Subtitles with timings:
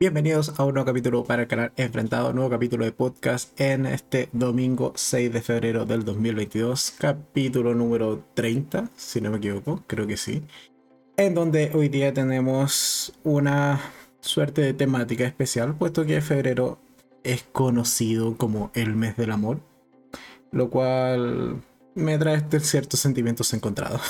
[0.00, 4.28] Bienvenidos a un nuevo capítulo para el canal Enfrentado, nuevo capítulo de podcast en este
[4.30, 10.16] domingo 6 de febrero del 2022, capítulo número 30, si no me equivoco, creo que
[10.16, 10.44] sí,
[11.16, 13.80] en donde hoy día tenemos una
[14.20, 16.78] suerte de temática especial, puesto que febrero
[17.24, 19.58] es conocido como el mes del amor,
[20.52, 21.60] lo cual
[21.98, 24.00] me trae este ciertos sentimientos encontrados.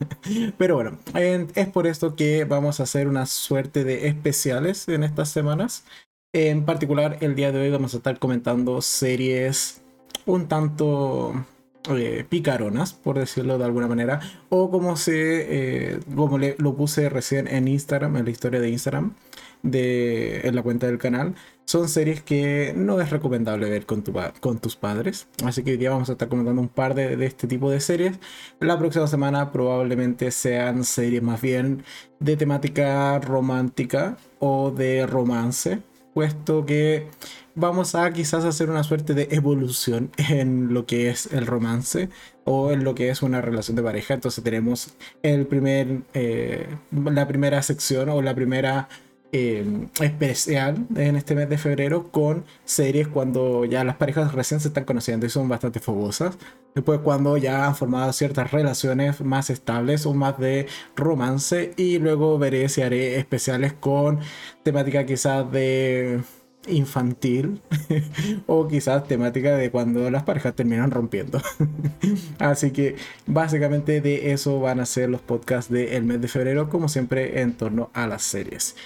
[0.58, 5.28] Pero bueno, es por esto que vamos a hacer una suerte de especiales en estas
[5.28, 5.84] semanas.
[6.32, 9.82] En particular, el día de hoy vamos a estar comentando series
[10.24, 11.44] un tanto
[11.90, 17.48] eh, picaronas, por decirlo de alguna manera, o como se, eh, como lo puse recién
[17.48, 19.14] en Instagram, en la historia de Instagram,
[19.62, 21.34] de, en la cuenta del canal,
[21.64, 25.28] son series que no es recomendable ver con, tu, con tus padres.
[25.44, 27.80] Así que hoy día vamos a estar comentando un par de, de, este tipo de
[27.80, 28.18] series.
[28.60, 31.84] La próxima semana probablemente sean series más bien
[32.20, 35.80] de temática romántica o de romance,
[36.14, 37.08] puesto que
[37.54, 42.08] vamos a quizás hacer una suerte de evolución en lo que es el romance
[42.44, 44.14] o en lo que es una relación de pareja.
[44.14, 48.88] Entonces tenemos el primer, eh, la primera sección o la primera
[49.32, 54.68] eh, especial en este mes de febrero con series cuando ya las parejas recién se
[54.68, 56.36] están conociendo y son bastante fogosas.
[56.74, 60.66] Después cuando ya han formado ciertas relaciones más estables o más de
[60.96, 61.72] romance.
[61.76, 64.20] Y luego veré si haré especiales con
[64.62, 66.20] temática quizás de
[66.68, 67.60] infantil
[68.46, 71.40] o quizás temática de cuando las parejas terminan rompiendo.
[72.38, 72.96] Así que
[73.26, 77.54] básicamente de eso van a ser los podcasts del mes de febrero, como siempre en
[77.54, 78.76] torno a las series.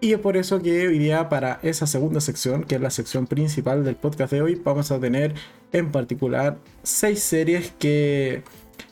[0.00, 3.26] Y es por eso que hoy día para esa segunda sección, que es la sección
[3.26, 5.34] principal del podcast de hoy, vamos a tener
[5.72, 8.42] en particular seis series que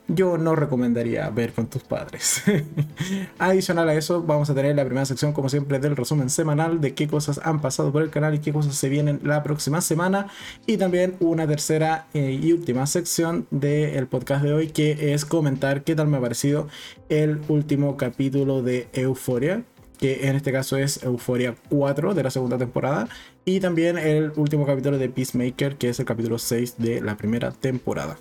[0.08, 2.42] yo no recomendaría ver con tus padres.
[3.38, 6.94] Adicional a eso, vamos a tener la primera sección, como siempre, del resumen semanal de
[6.94, 10.28] qué cosas han pasado por el canal y qué cosas se vienen la próxima semana.
[10.66, 15.84] Y también una tercera eh, y última sección del podcast de hoy, que es comentar
[15.84, 16.68] qué tal me ha parecido
[17.08, 19.64] el último capítulo de Euforia,
[19.98, 23.08] que en este caso es Euforia 4 de la segunda temporada,
[23.44, 27.50] y también el último capítulo de Peacemaker, que es el capítulo 6 de la primera
[27.52, 28.16] temporada.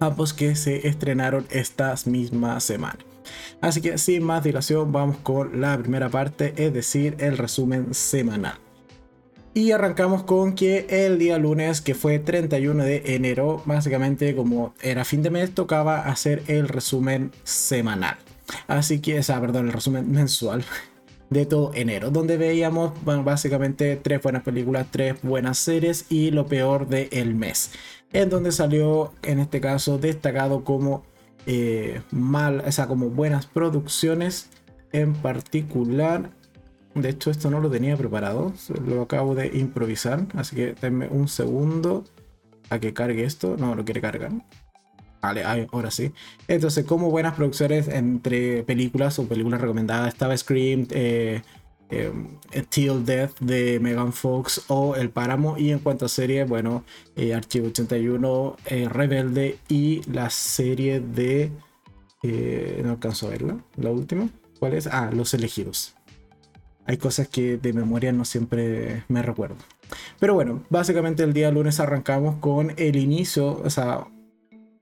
[0.00, 3.04] Ambos que se estrenaron estas mismas semanas.
[3.60, 8.54] Así que sin más dilación, vamos con la primera parte, es decir, el resumen semanal.
[9.54, 15.04] Y arrancamos con que el día lunes, que fue 31 de enero, básicamente como era
[15.04, 18.18] fin de mes, tocaba hacer el resumen semanal.
[18.66, 20.64] Así que, esa, perdón, el resumen mensual
[21.30, 26.88] de todo enero, donde veíamos básicamente tres buenas películas, tres buenas series y lo peor
[26.88, 27.72] del mes.
[28.12, 31.02] En donde salió, en este caso, destacado como
[31.46, 34.48] eh, mal, o sea, como buenas producciones
[34.92, 36.30] en particular.
[36.94, 38.52] De hecho, esto no lo tenía preparado,
[38.86, 42.04] lo acabo de improvisar, así que denme un segundo
[42.70, 43.56] a que cargue esto.
[43.58, 44.32] No, lo quiere cargar.
[45.20, 46.12] Vale, ahora sí.
[46.46, 51.42] Entonces, como buenas producciones entre películas o películas recomendadas, estaba Scream, eh,
[51.90, 52.12] eh,
[52.68, 55.58] Till Death de Megan Fox o El Páramo.
[55.58, 56.84] Y en cuanto a series, bueno,
[57.16, 58.56] eh, Archivo 81,
[58.90, 61.50] Rebelde y la serie de.
[62.84, 64.28] no alcanzo a verla, la última.
[64.58, 64.86] ¿Cuál es?
[64.86, 65.94] Ah, Los Elegidos.
[66.86, 69.56] Hay cosas que de memoria no siempre me recuerdo.
[70.18, 74.06] Pero bueno, básicamente el día lunes arrancamos con el inicio, o sea,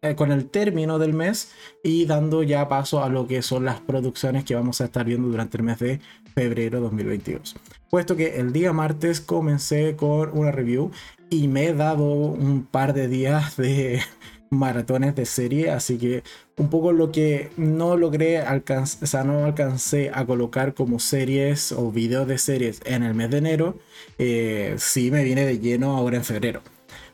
[0.03, 1.53] eh, con el término del mes
[1.83, 5.29] y dando ya paso a lo que son las producciones que vamos a estar viendo
[5.29, 6.01] durante el mes de
[6.35, 7.57] febrero 2022.
[7.89, 10.91] Puesto que el día martes comencé con una review
[11.31, 14.01] y me he dado un par de días de
[14.51, 16.23] maratones de serie, así que
[16.57, 21.73] un poco lo que no logré alcanzar, o sea, no alcancé a colocar como series
[21.73, 23.79] o videos de series en el mes de enero,
[24.19, 26.63] eh, sí me viene de lleno ahora en febrero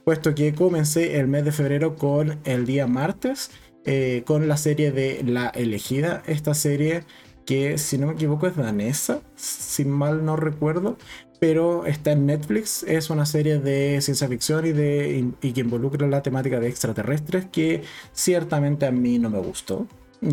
[0.05, 3.51] puesto que comencé el mes de febrero con el día martes,
[3.85, 7.05] eh, con la serie de La Elegida, esta serie
[7.47, 10.97] que si no me equivoco es danesa, si mal no recuerdo,
[11.41, 16.07] pero está en Netflix, es una serie de ciencia ficción y, de, y que involucra
[16.07, 17.83] la temática de extraterrestres que
[18.13, 19.89] ciertamente a mí no me gustó.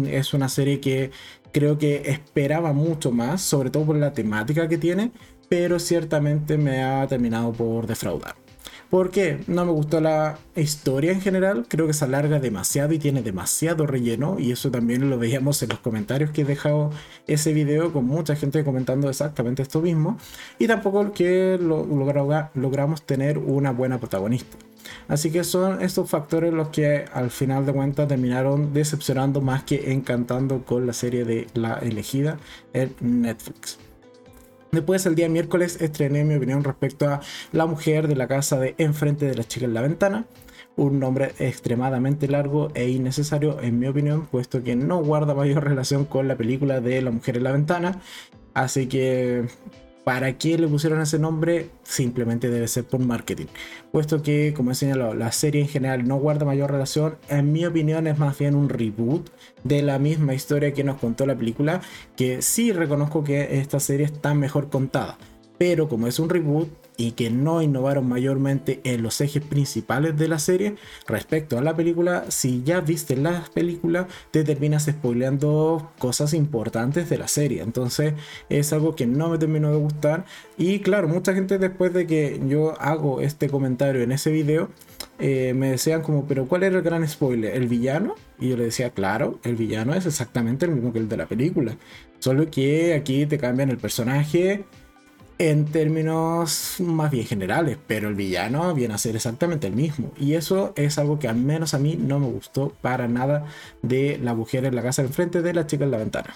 [0.05, 1.09] Es una serie que
[1.51, 5.11] creo que esperaba mucho más, sobre todo por la temática que tiene,
[5.49, 8.35] pero ciertamente me ha terminado por defraudar.
[8.89, 13.21] Porque no me gustó la historia en general, creo que se alarga demasiado y tiene
[13.21, 16.89] demasiado relleno y eso también lo veíamos en los comentarios que he dejado
[17.27, 20.17] ese video con mucha gente comentando exactamente esto mismo
[20.57, 21.85] y tampoco que lo,
[22.55, 24.57] logramos tener una buena protagonista.
[25.07, 29.91] Así que son estos factores los que al final de cuentas terminaron decepcionando más que
[29.91, 32.37] encantando con la serie de La Elegida
[32.73, 33.88] en Netflix.
[34.71, 37.21] Después, el día miércoles, estrené mi opinión respecto a
[37.51, 40.25] La mujer de la casa de Enfrente de la chica en la ventana.
[40.75, 46.05] Un nombre extremadamente largo e innecesario, en mi opinión, puesto que no guarda mayor relación
[46.05, 48.01] con la película de La mujer en la ventana.
[48.53, 49.47] Así que
[50.03, 51.69] ¿Para qué le pusieron ese nombre?
[51.83, 53.45] Simplemente debe ser por marketing.
[53.91, 57.65] Puesto que, como he señalado, la serie en general no guarda mayor relación, en mi
[57.65, 59.29] opinión es más bien un reboot
[59.63, 61.81] de la misma historia que nos contó la película,
[62.15, 65.17] que sí reconozco que esta serie está mejor contada.
[65.57, 66.69] Pero como es un reboot,
[66.99, 70.75] y que no innovaron mayormente en los ejes principales de la serie
[71.07, 77.17] respecto a la película, si ya viste la película te terminas spoileando cosas importantes de
[77.17, 78.15] la serie, entonces
[78.49, 80.25] es algo que no me terminó de gustar
[80.57, 84.67] y claro, mucha gente después de que yo hago este comentario en ese video
[85.19, 87.55] eh, me decían como, pero ¿cuál era el gran spoiler?
[87.55, 88.15] ¿El villano?
[88.39, 91.27] Y yo le decía, claro, el villano es exactamente el mismo que el de la
[91.27, 91.77] película.
[92.19, 94.65] Solo que aquí te cambian el personaje,
[95.39, 100.11] en términos más bien generales, pero el villano viene a ser exactamente el mismo.
[100.17, 103.45] Y eso es algo que al menos a mí no me gustó para nada
[103.81, 106.35] de la mujer en la casa enfrente de la chica en la ventana.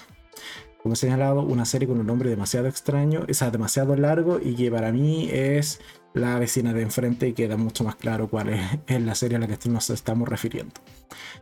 [0.81, 4.55] Como he señalado, una serie con un nombre demasiado extraño, o sea, demasiado largo y
[4.55, 5.81] que para mí es
[6.13, 9.47] la vecina de enfrente y queda mucho más claro cuál es, la serie a la
[9.47, 10.73] que nos estamos refiriendo.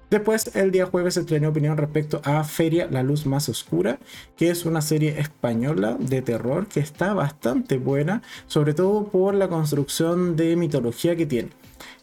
[0.09, 3.99] Después, el día jueves se estrenó opinión respecto a Feria, la luz más oscura,
[4.35, 9.47] que es una serie española de terror que está bastante buena, sobre todo por la
[9.47, 11.49] construcción de mitología que tiene.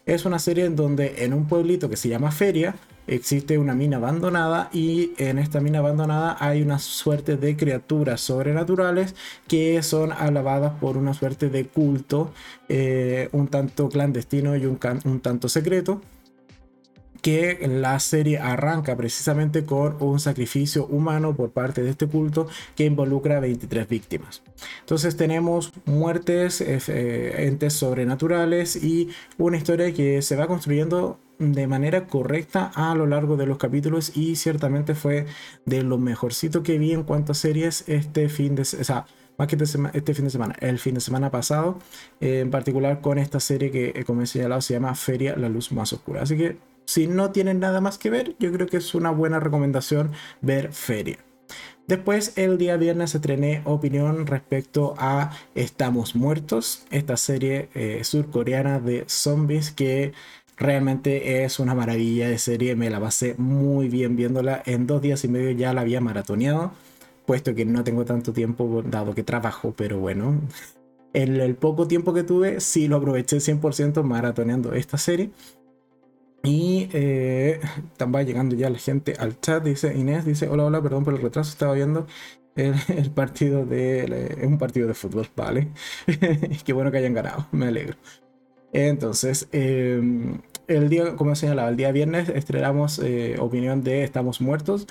[0.05, 2.75] Es una serie en donde en un pueblito que se llama Feria,
[3.09, 9.15] existe una mina abandonada y en esta mina abandonada hay una suerte de criaturas sobrenaturales
[9.47, 12.31] que son alabadas por una suerte de culto
[12.67, 16.01] eh, un tanto clandestino y un, un tanto secreto
[17.21, 22.85] que la serie arranca precisamente con un sacrificio humano por parte de este culto que
[22.85, 24.41] involucra a 23 víctimas.
[24.81, 32.05] Entonces tenemos muertes, eh, entes sobrenaturales y una historia que se va construyendo de manera
[32.05, 35.25] correcta a lo largo de los capítulos y ciertamente fue
[35.65, 39.05] de lo mejorcito que vi en cuanto a series este fin de semana.
[39.37, 41.79] más que este, fin de semana, el fin de semana pasado,
[42.19, 45.47] eh, en particular con esta serie que, eh, como he señalado, se llama Feria, la
[45.47, 46.23] luz más oscura.
[46.23, 46.57] Así que
[46.89, 50.73] si no tienen nada más que ver, yo creo que es una buena recomendación ver
[50.73, 51.19] Feria.
[51.85, 59.03] Después, el día viernes estrené opinión respecto a Estamos Muertos, esta serie eh, surcoreana de
[59.07, 60.13] zombies que
[60.57, 64.61] Realmente es una maravilla de serie, me la pasé muy bien viéndola.
[64.65, 66.73] En dos días y medio ya la había maratoneado,
[67.25, 70.41] puesto que no tengo tanto tiempo dado que trabajo, pero bueno,
[71.13, 75.31] en el poco tiempo que tuve sí lo aproveché 100% maratoneando esta serie.
[76.43, 77.59] Y eh,
[78.15, 81.21] va llegando ya la gente al chat, dice Inés, dice, hola, hola, perdón por el
[81.21, 82.07] retraso, estaba viendo
[82.55, 84.35] el, partido de...
[84.39, 85.69] Es un partido de fútbol, vale.
[86.65, 87.97] Qué bueno que hayan ganado, me alegro.
[88.71, 94.87] Entonces, em, el día, como señalaba, el día viernes estrenamos eh, opinión de Estamos Muertos.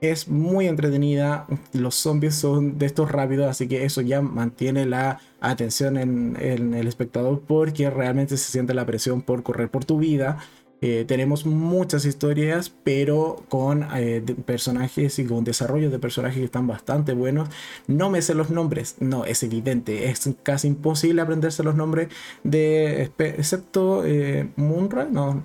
[0.00, 5.20] Es muy entretenida, los zombies son de estos rápidos, así que eso ya mantiene la
[5.40, 10.38] atención en el espectador porque realmente se siente la presión por correr por tu vida
[10.84, 16.66] eh, tenemos muchas historias, pero con eh, personajes y con desarrollo de personajes que están
[16.66, 17.48] bastante buenos.
[17.86, 22.08] No me sé los nombres, no, es evidente, es casi imposible aprenderse los nombres
[22.42, 25.44] de, excepto eh, Munra, no,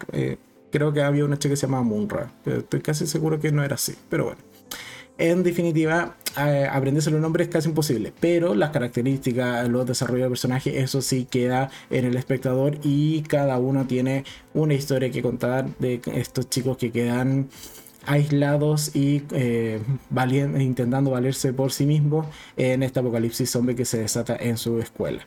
[0.72, 3.64] creo que había una chica que se llamaba Munra, pero estoy casi seguro que no
[3.64, 4.47] era así, pero bueno.
[5.18, 10.30] En definitiva, eh, aprenderse los nombres es casi imposible, pero las características, los desarrollos de
[10.30, 15.66] personaje, eso sí queda en el espectador y cada uno tiene una historia que contar
[15.80, 17.50] de estos chicos que quedan
[18.06, 19.82] aislados y eh,
[20.60, 25.26] intentando valerse por sí mismos en este apocalipsis zombie que se desata en su escuela.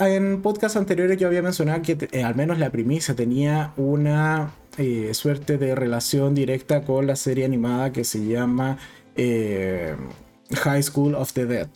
[0.00, 5.12] En podcast anteriores yo había mencionado que eh, al menos la primicia tenía una eh,
[5.12, 8.78] suerte de relación directa con la serie animada que se llama
[9.16, 9.96] eh,
[10.52, 11.68] High School of the Dead.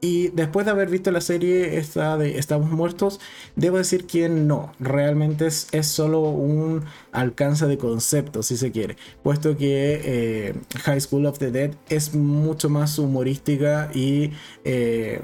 [0.00, 3.20] Y después de haber visto la serie esta de Estamos Muertos,
[3.56, 8.96] debo decir que no, realmente es, es solo un alcance de concepto, si se quiere,
[9.24, 14.30] puesto que eh, High School of the Dead es mucho más humorística y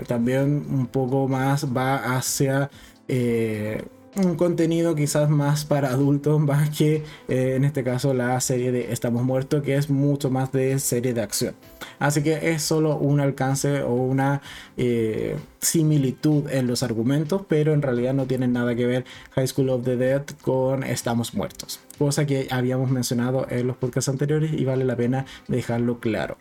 [0.09, 2.69] también un poco más va hacia
[4.17, 8.93] un contenido quizás más para adultos, más que eh, en este caso la serie de
[8.93, 11.55] Estamos Muertos, que es mucho más de serie de acción.
[11.99, 14.41] Así que es solo un alcance o una
[14.77, 19.71] eh, similitud en los argumentos, pero en realidad no tiene nada que ver High School
[19.71, 24.65] of the Dead con Estamos Muertos, cosa que habíamos mencionado en los podcasts anteriores y
[24.65, 26.37] vale la pena dejarlo claro.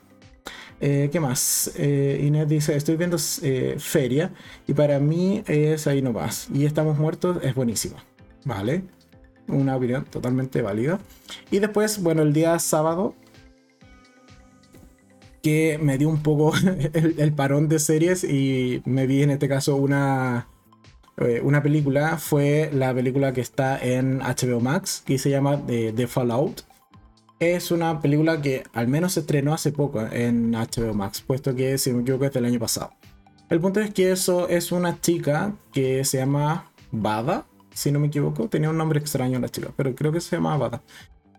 [0.86, 1.72] Eh, ¿Qué más?
[1.78, 4.34] Eh, Inés dice, estoy viendo eh, Feria
[4.68, 6.50] y para mí es ahí nomás.
[6.54, 8.04] Y Estamos Muertos es buenísima.
[8.44, 8.84] Vale.
[9.48, 11.00] Una opinión totalmente válida.
[11.52, 13.16] Y después, bueno, el día sábado,
[15.42, 16.52] que me dio un poco
[16.94, 20.50] el, parón de series y me vi en este caso una,
[21.44, 22.18] una película.
[22.18, 26.73] Fue la película que está en HBO Max, que se llama The Fallout
[27.40, 31.78] es una película que al menos se estrenó hace poco en HBO Max, puesto que
[31.78, 32.92] si no me equivoco es del año pasado.
[33.50, 38.08] El punto es que eso es una chica que se llama Bada, si no me
[38.08, 40.82] equivoco, tenía un nombre extraño la chica, pero creo que se llama Bada.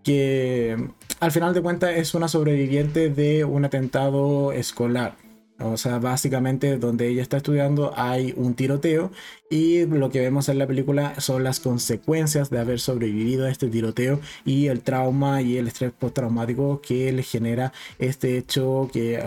[0.02, 0.76] Que
[1.20, 5.16] al final de cuentas es una sobreviviente de un atentado escolar.
[5.60, 9.12] O sea, básicamente donde ella está estudiando hay un tiroteo
[9.48, 13.68] y lo que vemos en la película son las consecuencias de haber sobrevivido a este
[13.68, 19.24] tiroteo y el trauma y el estrés postraumático que le genera este hecho que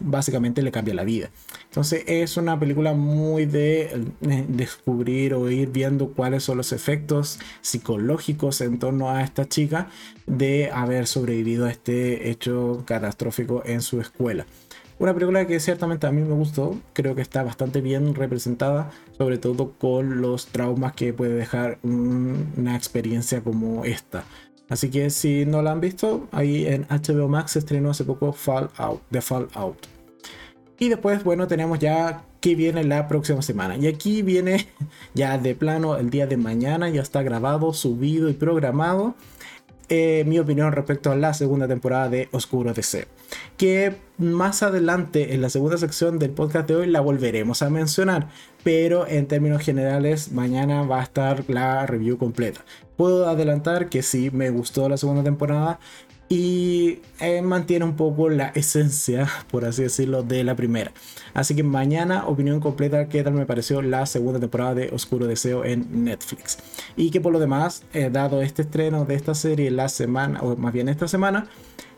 [0.00, 1.30] básicamente le cambia la vida.
[1.66, 3.82] Entonces es una película muy de
[4.22, 9.88] eh, descubrir o ir viendo cuáles son los efectos psicológicos en torno a esta chica
[10.26, 14.44] de haber sobrevivido a este hecho catastrófico en su escuela.
[15.02, 19.36] Una película que ciertamente a mí me gustó, creo que está bastante bien representada, sobre
[19.36, 24.22] todo con los traumas que puede dejar una experiencia como esta.
[24.68, 28.32] Así que si no la han visto, ahí en HBO Max se estrenó hace poco
[28.32, 29.88] Fallout, The Fallout.
[30.78, 33.76] Y después, bueno, tenemos ya que viene la próxima semana.
[33.76, 34.68] Y aquí viene
[35.14, 39.16] ya de plano el día de mañana, ya está grabado, subido y programado.
[39.94, 43.04] Eh, mi opinión respecto a la segunda temporada de Oscuro Deseo.
[43.58, 48.28] Que más adelante en la segunda sección del podcast de hoy la volveremos a mencionar,
[48.64, 52.64] pero en términos generales mañana va a estar la review completa.
[52.96, 55.78] Puedo adelantar que sí me gustó la segunda temporada,
[56.32, 60.90] y eh, mantiene un poco la esencia, por así decirlo, de la primera.
[61.34, 65.62] Así que mañana, opinión completa, qué tal me pareció la segunda temporada de Oscuro Deseo
[65.62, 66.56] en Netflix.
[66.96, 70.56] Y que por lo demás, eh, dado este estreno de esta serie la semana, o
[70.56, 71.48] más bien esta semana,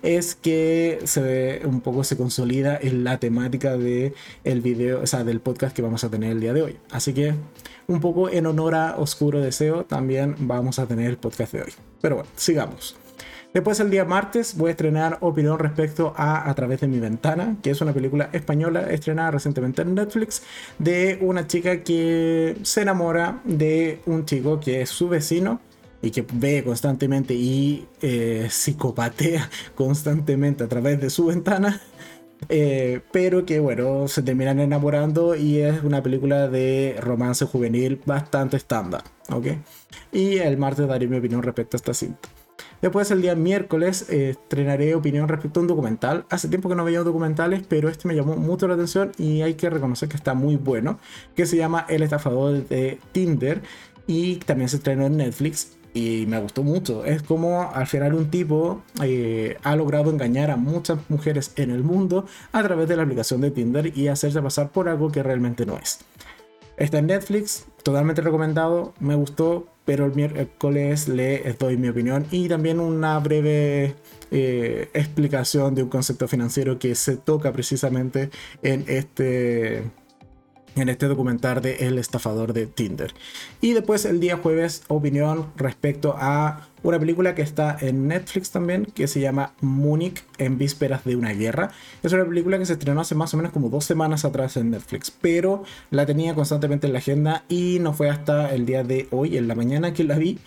[0.03, 5.07] es que se ve un poco se consolida en la temática de el video, o
[5.07, 6.76] sea, del podcast que vamos a tener el día de hoy.
[6.91, 7.35] Así que
[7.87, 11.73] un poco en honor a Oscuro Deseo también vamos a tener el podcast de hoy.
[12.00, 12.97] Pero bueno, sigamos.
[13.55, 17.57] Después el día martes voy a estrenar opinión respecto a A través de mi ventana,
[17.63, 20.43] que es una película española estrenada recientemente en Netflix
[20.81, 25.61] de una chica que se enamora de un chico que es su vecino
[26.03, 31.81] y que ve constantemente y eh, psicopatea constantemente a través de su ventana.
[32.49, 38.57] Eh, pero que bueno, se terminan enamorando y es una película de romance juvenil bastante
[38.57, 39.47] estándar, ¿ok?
[40.11, 42.29] Y el martes daré mi opinión respecto a esta cinta.
[42.85, 46.26] Después el día miércoles eh, estrenaré opinión respecto a un documental.
[46.29, 49.55] Hace tiempo que no veía documentales, pero este me llamó mucho la atención y hay
[49.55, 50.99] que reconocer que está muy bueno.
[51.35, 53.62] Que se llama El estafador de Tinder
[54.07, 57.07] y también se estrenó en Netflix y me gustó mucho.
[57.07, 61.85] Es como al final un tipo eh, ha logrado engañar a muchas mujeres en el
[61.85, 65.64] mundo a través de la aplicación de Tinder y hacerse pasar por algo que realmente
[65.64, 66.00] no es.
[66.76, 72.49] Está en Netflix, totalmente recomendado, me gustó, pero el miércoles le doy mi opinión y
[72.49, 73.95] también una breve
[74.31, 78.31] eh, explicación de un concepto financiero que se toca precisamente
[78.62, 79.85] en este
[80.76, 83.14] en este documental de El estafador de Tinder.
[83.61, 88.85] Y después el día jueves, opinión respecto a una película que está en Netflix también,
[88.85, 91.73] que se llama Múnich en vísperas de una guerra.
[92.03, 94.71] Es una película que se estrenó hace más o menos como dos semanas atrás en
[94.71, 99.09] Netflix, pero la tenía constantemente en la agenda y no fue hasta el día de
[99.11, 100.38] hoy, en la mañana, que la vi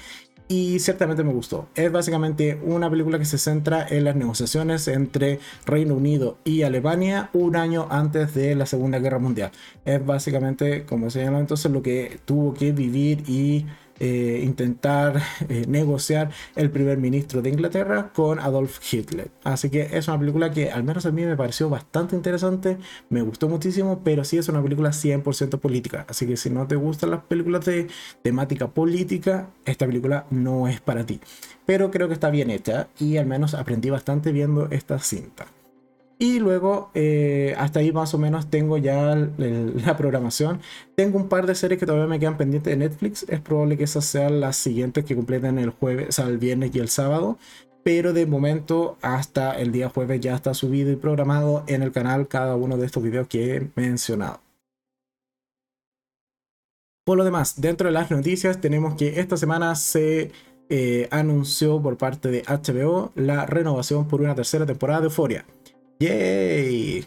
[0.48, 1.67] y ciertamente me gustó.
[1.75, 7.29] Es básicamente una película que se centra en las negociaciones entre Reino Unido y Alemania
[7.34, 9.51] un año antes de la Segunda Guerra Mundial.
[9.86, 13.65] Es básicamente, como se llama entonces, lo que tuvo que vivir y
[14.00, 19.30] eh, intentar eh, negociar el primer ministro de Inglaterra con Adolf Hitler.
[19.44, 22.77] Así que es una película que al menos a mí me pareció bastante interesante,
[23.10, 26.06] me gustó muchísimo, pero sí es una película 100% política.
[26.08, 27.88] Así que si no te gustan las películas de
[28.22, 31.20] temática política, esta película no es para ti.
[31.66, 35.48] Pero creo que está bien hecha y al menos aprendí bastante viendo esta cinta.
[36.19, 40.59] Y luego, eh, hasta ahí más o menos tengo ya la programación.
[40.95, 43.25] Tengo un par de series que todavía me quedan pendientes de Netflix.
[43.29, 46.89] Es probable que esas sean las siguientes que completen el jueves, o viernes y el
[46.89, 47.38] sábado.
[47.83, 52.27] Pero de momento, hasta el día jueves ya está subido y programado en el canal
[52.27, 54.41] cada uno de estos videos que he mencionado.
[57.05, 60.31] Por lo demás, dentro de las noticias tenemos que esta semana se
[60.69, 65.45] eh, anunció por parte de HBO la renovación por una tercera temporada de Euphoria.
[66.00, 67.06] ¡Yay!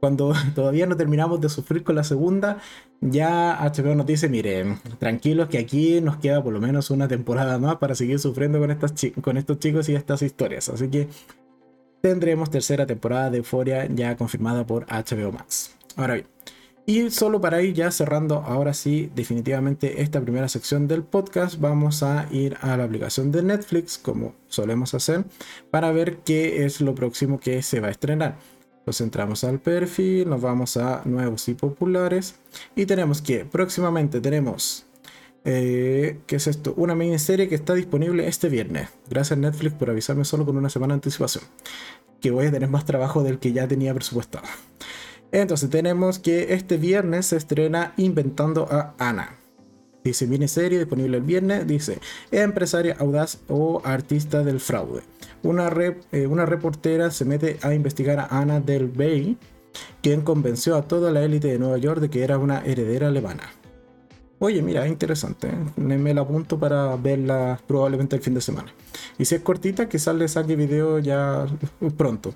[0.00, 2.58] Cuando todavía no terminamos de sufrir con la segunda,
[3.00, 7.58] ya HBO nos dice, miren, tranquilos que aquí nos queda por lo menos una temporada
[7.58, 8.76] más para seguir sufriendo con,
[9.22, 10.68] con estos chicos y estas historias.
[10.68, 11.08] Así que
[12.00, 15.76] tendremos tercera temporada de Euphoria ya confirmada por HBO Max.
[15.96, 16.26] Ahora bien,
[16.86, 22.02] y solo para ir ya cerrando ahora sí definitivamente esta primera sección del podcast, vamos
[22.02, 25.24] a ir a la aplicación de Netflix como solemos hacer
[25.70, 28.36] para ver qué es lo próximo que se va a estrenar.
[28.86, 32.36] Nos entramos al perfil, nos vamos a nuevos y populares
[32.74, 34.86] y tenemos que próximamente tenemos
[35.44, 36.74] eh, ¿Qué es esto?
[36.76, 38.88] Una miniserie que está disponible este viernes.
[39.08, 41.44] Gracias Netflix por avisarme solo con una semana de anticipación.
[42.20, 44.46] Que voy a tener más trabajo del que ya tenía presupuestado.
[45.32, 49.36] Entonces tenemos que este viernes se estrena Inventando a Ana.
[50.02, 51.66] Dice miniserie disponible el viernes.
[51.66, 51.98] Dice
[52.30, 55.02] empresaria audaz o artista del fraude.
[55.42, 55.70] Una,
[56.12, 59.36] eh, una reportera se mete a investigar a Ana Del Bay,
[60.02, 63.42] quien convenció a toda la élite de Nueva York de que era una heredera alemana.
[64.38, 65.48] Oye, mira, interesante.
[65.48, 65.80] ¿eh?
[65.82, 68.72] Me la apunto para verla probablemente el fin de semana.
[69.18, 71.46] Y si es cortita, quizás le saque video ya
[71.98, 72.34] pronto.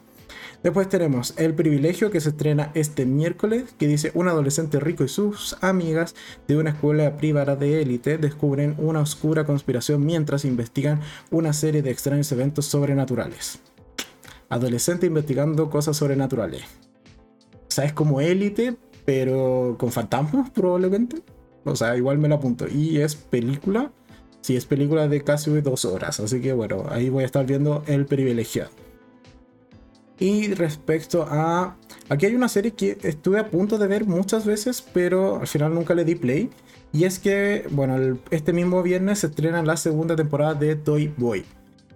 [0.65, 5.09] Después tenemos El privilegio que se estrena este miércoles, que dice un adolescente rico y
[5.09, 6.15] sus amigas
[6.49, 11.91] de una escuela privada de élite descubren una oscura conspiración mientras investigan una serie de
[11.91, 13.61] extraños eventos sobrenaturales.
[14.49, 16.63] Adolescente investigando cosas sobrenaturales.
[16.63, 21.19] O sea, es como élite, pero con fantasmas probablemente.
[21.65, 22.67] O sea, igual me lo apunto.
[22.67, 23.93] Y es película.
[24.41, 26.21] Sí, es película de casi dos horas.
[26.21, 28.84] Así que bueno, ahí voy a estar viendo El privilegiado.
[30.19, 31.77] Y respecto a...
[32.09, 35.75] Aquí hay una serie que estuve a punto de ver muchas veces, pero al final
[35.75, 36.51] nunca le di play.
[36.93, 41.45] Y es que, bueno, este mismo viernes se estrena la segunda temporada de Toy Boy.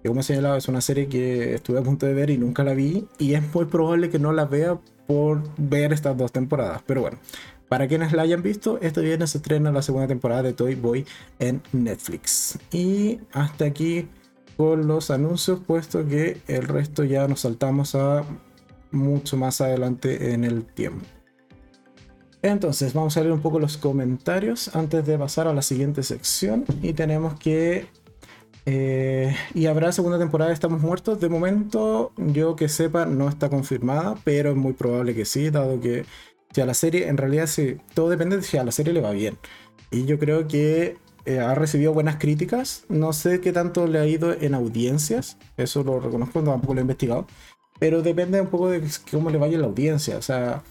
[0.02, 2.64] Que como he señalado, es una serie que estuve a punto de ver y nunca
[2.64, 3.06] la vi.
[3.18, 6.82] Y es muy probable que no la vea por ver estas dos temporadas.
[6.86, 7.18] Pero bueno,
[7.68, 11.06] para quienes la hayan visto, este viernes se estrena la segunda temporada de Toy Boy
[11.38, 12.58] en Netflix.
[12.72, 14.08] Y hasta aquí
[14.58, 18.24] con los anuncios, puesto que el resto ya nos saltamos a
[18.90, 21.06] mucho más adelante en el tiempo.
[22.42, 26.64] Entonces, vamos a leer un poco los comentarios antes de pasar a la siguiente sección.
[26.82, 27.86] Y tenemos que.
[28.66, 31.20] Eh, y habrá segunda temporada Estamos Muertos.
[31.20, 35.80] De momento, yo que sepa, no está confirmada, pero es muy probable que sí, dado
[35.80, 36.04] que
[36.52, 39.02] si a la serie, en realidad, sí, todo depende de si a la serie le
[39.02, 39.38] va bien.
[39.92, 40.96] Y yo creo que
[41.28, 42.86] eh, ha recibido buenas críticas.
[42.88, 45.36] No sé qué tanto le ha ido en audiencias.
[45.58, 47.26] Eso lo reconozco, tampoco lo he investigado.
[47.78, 50.16] Pero depende un poco de cómo le vaya la audiencia.
[50.16, 50.62] O sea,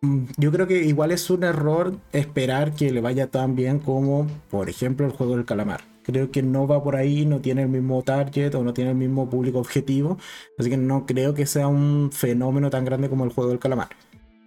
[0.00, 4.26] mm, yo creo que igual es un error esperar que le vaya tan bien como,
[4.50, 5.82] por ejemplo, el juego del calamar.
[6.02, 8.96] Creo que no va por ahí, no tiene el mismo target o no tiene el
[8.96, 10.18] mismo público objetivo.
[10.58, 13.88] Así que no creo que sea un fenómeno tan grande como el juego del calamar.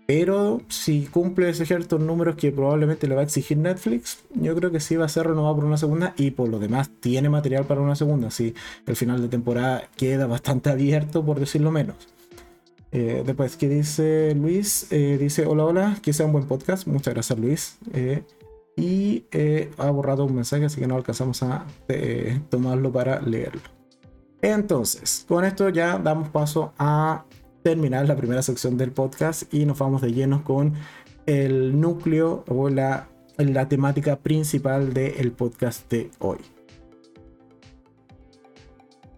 [0.08, 4.80] Pero si cumple ciertos números que probablemente le va a exigir Netflix, yo creo que
[4.80, 7.82] sí va a ser renovado por una segunda y por lo demás tiene material para
[7.82, 8.32] una segunda.
[8.32, 11.98] Si el final de temporada queda bastante abierto, por decirlo menos.
[12.94, 14.88] Eh, después, ¿qué dice Luis?
[14.92, 16.88] Eh, dice: Hola, hola, que sea un buen podcast.
[16.88, 17.78] Muchas gracias, Luis.
[17.94, 18.24] Eh,
[18.78, 19.26] y
[19.78, 21.66] ha borrado un mensaje, así que no alcanzamos a
[22.50, 23.62] tomarlo para leerlo.
[24.42, 27.26] Entonces, con esto ya damos paso a
[27.64, 30.74] terminar la primera sección del podcast y nos vamos de lleno con
[31.26, 36.38] el núcleo o la, la temática principal del podcast de hoy.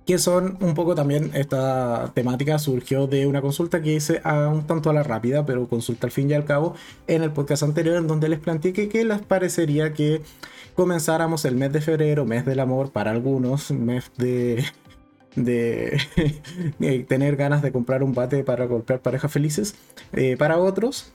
[0.05, 4.65] Que son un poco también, esta temática surgió de una consulta que hice a un
[4.65, 6.73] tanto a la rápida, pero consulta al fin y al cabo
[7.05, 10.23] en el podcast anterior, en donde les planteé que qué les parecería que
[10.73, 14.65] comenzáramos el mes de febrero, mes del amor para algunos, mes de
[15.35, 19.75] de, tener ganas de comprar un bate para golpear parejas felices.
[20.13, 21.11] Eh, para otros,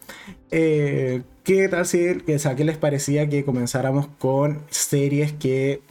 [0.51, 5.83] eh, ¿qué tal si ¿qué les parecía que comenzáramos con series que,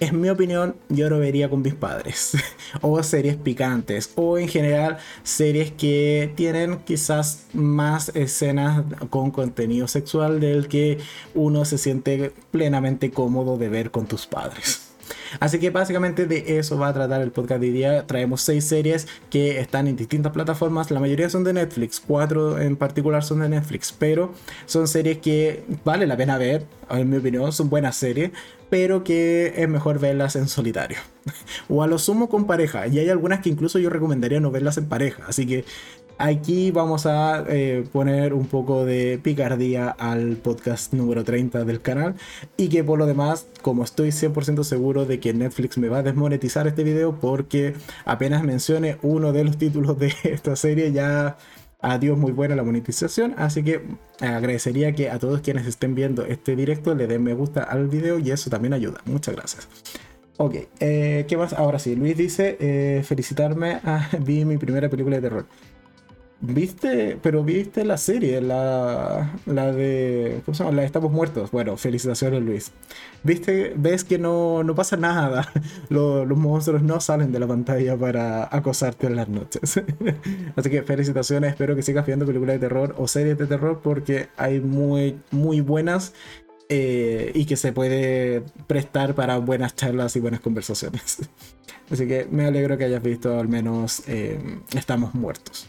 [0.00, 2.36] en mi opinión, yo no vería con mis padres?
[2.80, 10.40] o series picantes, o en general series que tienen quizás más escenas con contenido sexual
[10.40, 10.98] del que
[11.34, 14.87] uno se siente plenamente cómodo de ver con tus padres.
[15.40, 18.06] Así que básicamente de eso va a tratar el podcast de hoy día.
[18.06, 20.90] Traemos seis series que están en distintas plataformas.
[20.90, 24.32] La mayoría son de Netflix, cuatro en particular son de Netflix, pero
[24.66, 28.30] son series que vale la pena ver, en mi opinión, son buenas series,
[28.70, 30.98] pero que es mejor verlas en solitario.
[31.68, 32.86] o a lo sumo con pareja.
[32.86, 35.24] Y hay algunas que incluso yo recomendaría no verlas en pareja.
[35.26, 35.64] Así que
[36.18, 42.16] Aquí vamos a eh, poner un poco de picardía al podcast número 30 del canal
[42.56, 46.02] y que por lo demás, como estoy 100% seguro de que Netflix me va a
[46.02, 51.36] desmonetizar este video porque apenas mencione uno de los títulos de esta serie ya
[51.80, 53.36] adiós muy buena la monetización.
[53.38, 53.82] Así que
[54.20, 58.18] agradecería que a todos quienes estén viendo este directo le den me gusta al video
[58.18, 59.00] y eso también ayuda.
[59.04, 59.68] Muchas gracias.
[60.36, 63.80] Ok eh, qué más ahora sí Luis dice eh, felicitarme.
[63.84, 65.46] A vi mi primera película de terror
[66.40, 67.18] ¿Viste?
[67.20, 70.40] Pero viste la serie, la, la de.
[70.44, 70.76] ¿Cómo se llama?
[70.76, 71.50] La de Estamos Muertos.
[71.50, 72.70] Bueno, felicitaciones, Luis.
[73.24, 73.72] ¿Viste?
[73.76, 75.52] ¿Ves que no, no pasa nada?
[75.88, 79.82] Los, los, monstruos no salen de la pantalla para acosarte en las noches.
[80.56, 81.50] Así que felicitaciones.
[81.50, 85.60] Espero que sigas viendo películas de terror o series de terror porque hay muy, muy
[85.60, 86.14] buenas
[86.68, 91.18] eh, y que se puede prestar para buenas charlas y buenas conversaciones.
[91.90, 94.38] Así que me alegro que hayas visto al menos eh,
[94.76, 95.68] Estamos Muertos.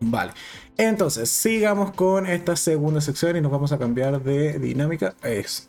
[0.00, 0.32] Vale,
[0.76, 5.14] entonces sigamos con esta segunda sección y nos vamos a cambiar de dinámica.
[5.22, 5.64] Eso.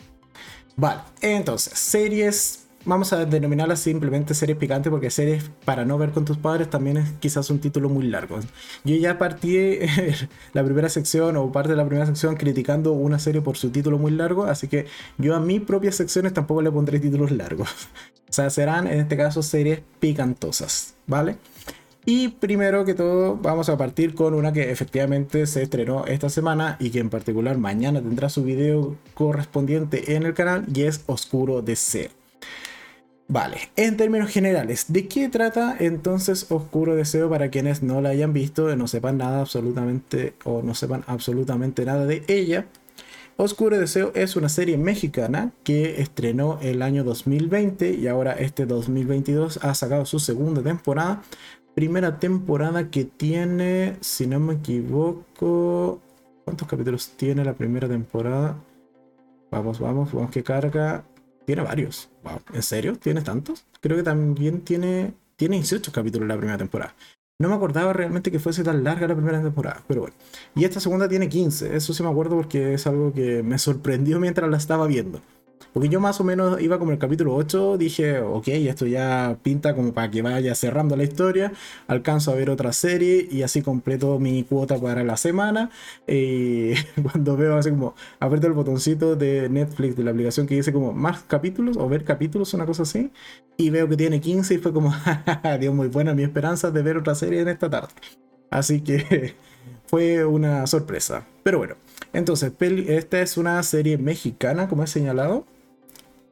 [0.75, 6.25] Vale, entonces, series, vamos a denominarlas simplemente series picantes porque series para no ver con
[6.25, 8.39] tus padres también es quizás un título muy largo.
[8.83, 9.79] Yo ya partí
[10.53, 13.97] la primera sección o parte de la primera sección criticando una serie por su título
[13.97, 14.85] muy largo, así que
[15.17, 17.69] yo a mis propias secciones tampoco le pondré títulos largos.
[18.29, 21.37] O sea, serán en este caso series picantosas, ¿vale?
[22.05, 26.77] Y primero que todo vamos a partir con una que efectivamente se estrenó esta semana
[26.79, 31.61] y que en particular mañana tendrá su video correspondiente en el canal y es Oscuro
[31.61, 32.09] Deseo.
[33.31, 38.33] Vale, en términos generales, ¿de qué trata entonces Oscuro Deseo para quienes no la hayan
[38.33, 42.65] visto, no sepan nada absolutamente o no sepan absolutamente nada de ella?
[43.37, 49.59] Oscuro Deseo es una serie mexicana que estrenó el año 2020 y ahora este 2022
[49.61, 51.21] ha sacado su segunda temporada
[51.75, 55.99] primera temporada que tiene, si no me equivoco,
[56.45, 58.57] ¿cuántos capítulos tiene la primera temporada?
[59.51, 61.03] Vamos, vamos, vamos que carga.
[61.45, 62.09] Tiene varios.
[62.53, 62.95] ¿En serio?
[62.97, 63.65] ¿Tiene tantos?
[63.81, 66.93] Creo que también tiene, tiene 18 capítulos la primera temporada.
[67.41, 70.15] No me acordaba realmente que fuese tan larga la primera temporada, pero bueno.
[70.55, 74.19] Y esta segunda tiene 15, eso sí me acuerdo porque es algo que me sorprendió
[74.19, 75.21] mientras la estaba viendo.
[75.73, 79.75] Porque yo más o menos iba como el capítulo 8, dije, ok, esto ya pinta
[79.75, 81.53] como para que vaya cerrando la historia,
[81.87, 85.69] alcanzo a ver otra serie y así completo mi cuota para la semana.
[87.03, 90.93] Cuando veo así como, aprieto el botoncito de Netflix, de la aplicación que dice como
[90.93, 93.11] más capítulos o ver capítulos, una cosa así,
[93.57, 94.93] y veo que tiene 15 y fue como,
[95.59, 97.93] Dios, muy buena mi esperanza de ver otra serie en esta tarde.
[98.49, 99.35] Así que
[99.85, 101.27] fue una sorpresa.
[101.43, 101.75] Pero bueno,
[102.13, 105.45] entonces, esta es una serie mexicana, como he señalado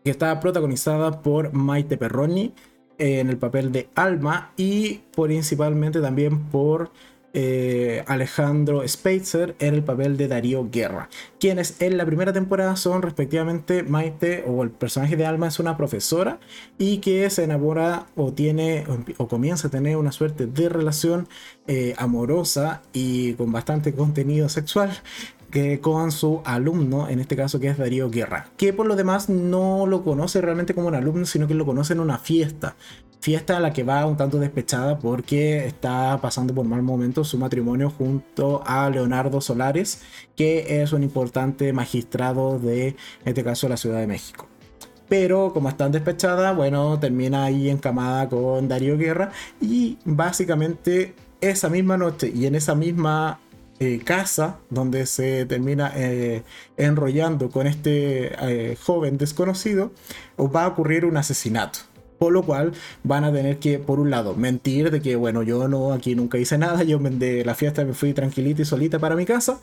[0.08, 2.54] que está protagonizada por Maite Perroni
[2.98, 6.92] en el papel de Alma y principalmente también por
[7.34, 11.10] eh, Alejandro Speitzer en el papel de Darío Guerra,
[11.42, 15.76] quienes en la primera temporada son respectivamente Maite o el personaje de Alma es una
[15.76, 16.40] profesora
[16.78, 18.86] y que se enamora o tiene
[19.18, 21.28] o, comienza a tener una suerte de relación
[21.68, 24.90] eh, amorosa y con bastante contenido sexual
[25.50, 29.30] que con su alumno, en este caso que es Darío Guerra, que por lo demás
[29.30, 32.76] no lo conoce realmente como un alumno, sino que lo conoce en una fiesta.
[33.20, 37.38] Fiesta a la que va un tanto despechada porque está pasando por mal momento su
[37.38, 40.02] matrimonio junto a Leonardo Solares,
[40.36, 44.48] que es un importante magistrado de, en este caso, la Ciudad de México.
[45.10, 51.98] Pero como están despechada, bueno, termina ahí encamada con Darío Guerra y básicamente esa misma
[51.98, 53.40] noche y en esa misma
[53.80, 56.42] eh, casa donde se termina eh,
[56.78, 59.92] enrollando con este eh, joven desconocido,
[60.40, 61.80] va a ocurrir un asesinato.
[62.18, 65.68] Por lo cual van a tener que, por un lado, mentir de que, bueno, yo
[65.68, 69.16] no, aquí nunca hice nada, yo de la fiesta me fui tranquilita y solita para
[69.16, 69.60] mi casa,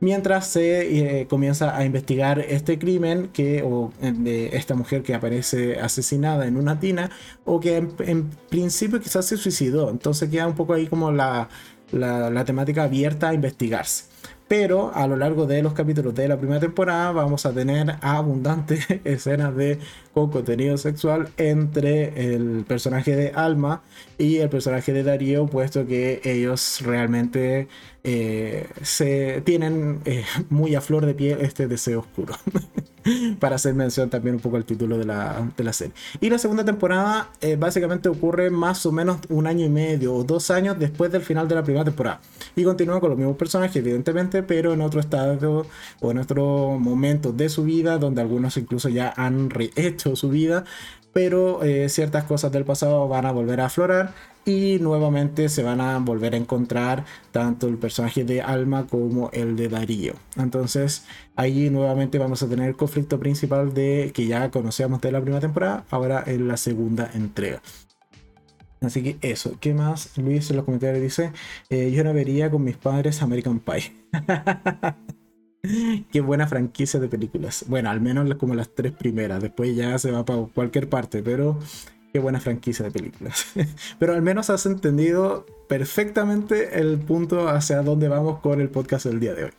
[0.00, 6.48] mientras se comienza a investigar este crimen que, o de esta mujer que aparece asesinada
[6.48, 7.12] en una tina,
[7.44, 9.88] o que en principio quizás se suicidó.
[9.90, 11.48] Entonces queda un poco ahí como la,
[11.92, 14.04] la, temática abierta a investigarse.
[14.46, 18.86] Pero a lo largo de los capítulos de la primera temporada vamos a tener abundantes
[19.04, 19.78] escenas de
[20.12, 23.82] con contenido sexual entre el personaje de Alma
[24.18, 27.68] y el personaje de Darío, puesto que ellos realmente
[28.04, 32.34] eh, se tienen eh, muy a flor de piel este deseo oscuro.
[33.38, 35.94] para hacer mención también un poco al título de la, serie.
[36.20, 40.24] Y la segunda temporada eh, básicamente ocurre más o menos un año y medio o
[40.24, 42.20] dos años después del final de la primera temporada.
[42.56, 45.66] Y continúa con los mismos personajes, evidentemente, pero en otro estado
[46.00, 50.64] o en otro momento de su vida, donde algunos incluso ya han rehecho su vida,
[51.14, 54.12] pero ciertas cosas del pasado van a volver a aflorar
[54.44, 59.56] y nuevamente se van a volver a encontrar tanto el personaje de Alma como el
[59.56, 60.14] de Darío.
[60.36, 61.04] Entonces
[61.36, 65.40] ahí nuevamente vamos a tener el conflicto principal de que ya conocíamos de la primera
[65.40, 67.62] temporada, ahora en la segunda entrega.
[68.80, 70.16] Así que eso, ¿qué más?
[70.18, 71.32] Luis en los comentarios dice,
[71.70, 73.92] eh, yo no vería con mis padres American Pie.
[76.12, 77.64] Qué buena franquicia de películas.
[77.68, 79.42] Bueno, al menos como las tres primeras.
[79.42, 81.58] Después ya se va para cualquier parte, pero
[82.12, 83.46] qué buena franquicia de películas.
[83.98, 89.20] pero al menos has entendido perfectamente el punto hacia dónde vamos con el podcast del
[89.20, 89.50] día de hoy.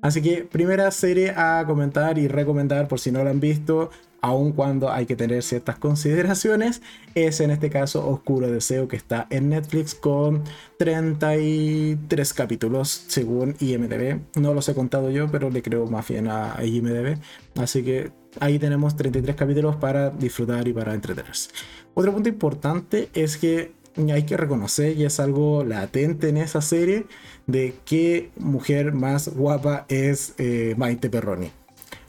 [0.00, 3.90] Así que primera serie a comentar y recomendar por si no lo han visto,
[4.22, 6.80] aun cuando hay que tener ciertas consideraciones,
[7.14, 10.44] es en este caso Oscuro Deseo que está en Netflix con
[10.78, 14.20] 33 capítulos según IMDB.
[14.36, 17.18] No los he contado yo, pero le creo más bien a IMDB.
[17.56, 21.50] Así que ahí tenemos 33 capítulos para disfrutar y para entretenerse.
[21.94, 27.06] Otro punto importante es que hay que reconocer, y es algo latente en esa serie,
[27.46, 31.50] de qué mujer más guapa es eh, Maite Perroni.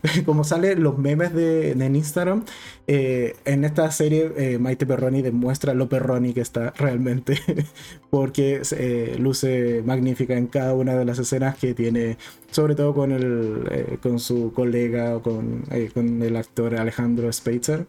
[0.25, 2.43] como sale los memes de, en Instagram,
[2.87, 7.39] eh, en esta serie eh, Maite Perroni demuestra lo perroni que está realmente,
[8.09, 12.17] porque eh, luce magnífica en cada una de las escenas que tiene,
[12.51, 15.63] sobre todo con, el, con su colega o con,
[15.93, 17.85] con el actor Alejandro Speitzer.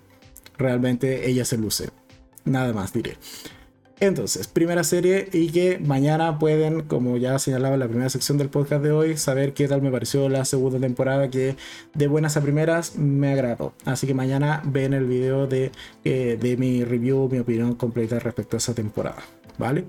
[0.57, 1.91] Realmente ella se luce.
[2.45, 3.17] Nada más diré.
[4.01, 8.49] Entonces, primera serie y que mañana pueden, como ya señalaba en la primera sección del
[8.49, 11.57] podcast de hoy, saber qué tal me pareció la segunda temporada que
[11.95, 13.73] de buenas a primeras me agradó.
[13.85, 15.71] Así que mañana ven el video de,
[16.05, 19.23] eh, de mi review, mi opinión completa respecto a esa temporada.
[19.59, 19.85] ¿Vale?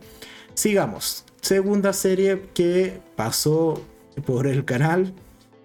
[0.53, 1.25] Sigamos.
[1.41, 3.81] Segunda serie que pasó
[4.25, 5.13] por el canal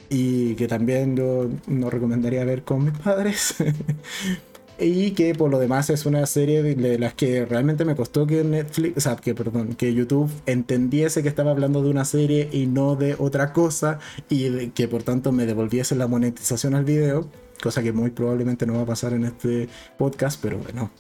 [0.09, 3.55] y que también yo no recomendaría ver con mis padres.
[4.81, 8.43] y que por lo demás es una serie de las que realmente me costó que
[8.43, 12.67] Netflix, o sea, que perdón, que YouTube entendiese que estaba hablando de una serie y
[12.67, 17.29] no de otra cosa y que por tanto me devolviese la monetización al video,
[17.63, 20.91] cosa que muy probablemente no va a pasar en este podcast, pero bueno,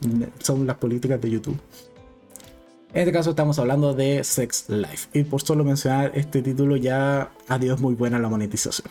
[0.40, 1.58] son las políticas de YouTube.
[2.92, 7.30] En este caso estamos hablando de Sex Life y por solo mencionar este título ya
[7.48, 8.88] adiós muy buena la monetización.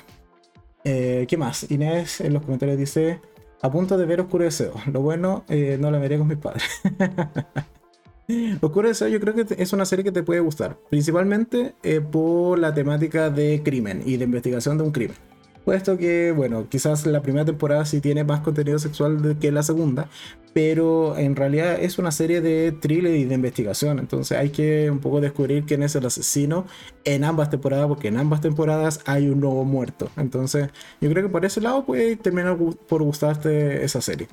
[0.85, 1.69] Eh, ¿Qué más?
[1.69, 3.19] Inés en los comentarios dice
[3.61, 4.73] a punto de ver Oscuro Deseo.
[4.91, 6.63] Lo bueno, eh, no la veré con mis padres.
[8.61, 12.59] Oscuro Deseo yo creo que es una serie que te puede gustar, principalmente eh, por
[12.59, 15.17] la temática de crimen y de investigación de un crimen.
[15.65, 20.09] Puesto que, bueno, quizás la primera temporada sí tiene más contenido sexual que la segunda,
[20.53, 23.99] pero en realidad es una serie de thriller y de investigación.
[23.99, 26.65] Entonces hay que un poco descubrir quién es el asesino
[27.03, 30.09] en ambas temporadas, porque en ambas temporadas hay un nuevo muerto.
[30.17, 30.69] Entonces
[31.01, 34.27] yo creo que por ese lado puede terminar por gustarte esa serie.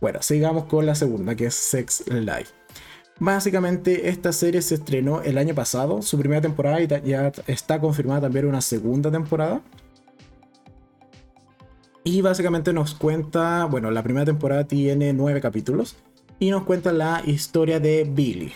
[0.00, 2.52] Bueno, sigamos con la segunda, que es Sex Life.
[3.18, 8.22] Básicamente esta serie se estrenó el año pasado, su primera temporada y ya está confirmada
[8.22, 9.60] también una segunda temporada.
[12.02, 15.96] Y básicamente nos cuenta, bueno, la primera temporada tiene nueve capítulos
[16.38, 18.52] y nos cuenta la historia de Billy.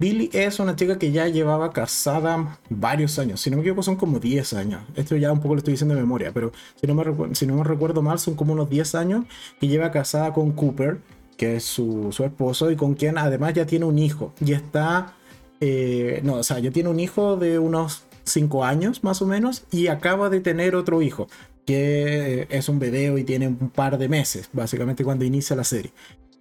[0.00, 3.94] Billy es una chica que ya llevaba casada varios años, si no me equivoco son
[3.94, 4.82] como 10 años.
[4.96, 7.54] Esto ya un poco lo estoy diciendo de memoria, pero si no me, si no
[7.54, 9.24] me recuerdo mal son como unos 10 años
[9.60, 10.98] que lleva casada con Cooper,
[11.36, 14.32] que es su, su esposo y con quien además ya tiene un hijo.
[14.44, 15.14] Y está,
[15.60, 19.62] eh, no, o sea, ya tiene un hijo de unos 5 años más o menos
[19.70, 21.28] y acaba de tener otro hijo
[21.64, 25.92] que es un bebé y tiene un par de meses, básicamente cuando inicia la serie.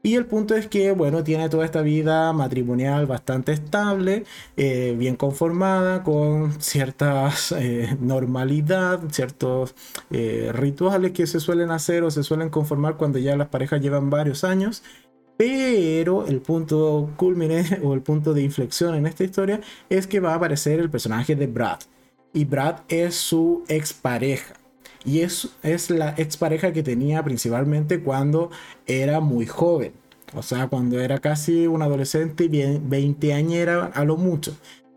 [0.05, 4.25] Y el punto es que, bueno, tiene toda esta vida matrimonial bastante estable,
[4.57, 9.75] eh, bien conformada, con cierta eh, normalidad, ciertos
[10.11, 14.09] eh, rituales que se suelen hacer o se suelen conformar cuando ya las parejas llevan
[14.09, 14.83] varios años.
[15.37, 20.33] Pero el punto culmine o el punto de inflexión en esta historia es que va
[20.33, 21.79] a aparecer el personaje de Brad.
[22.33, 24.62] Y Brad es su expareja.
[25.05, 28.51] Y es, es la expareja que tenía principalmente cuando
[28.87, 29.93] era muy joven.
[30.35, 34.55] O sea, cuando era casi un adolescente y bien 20 añera a lo mucho.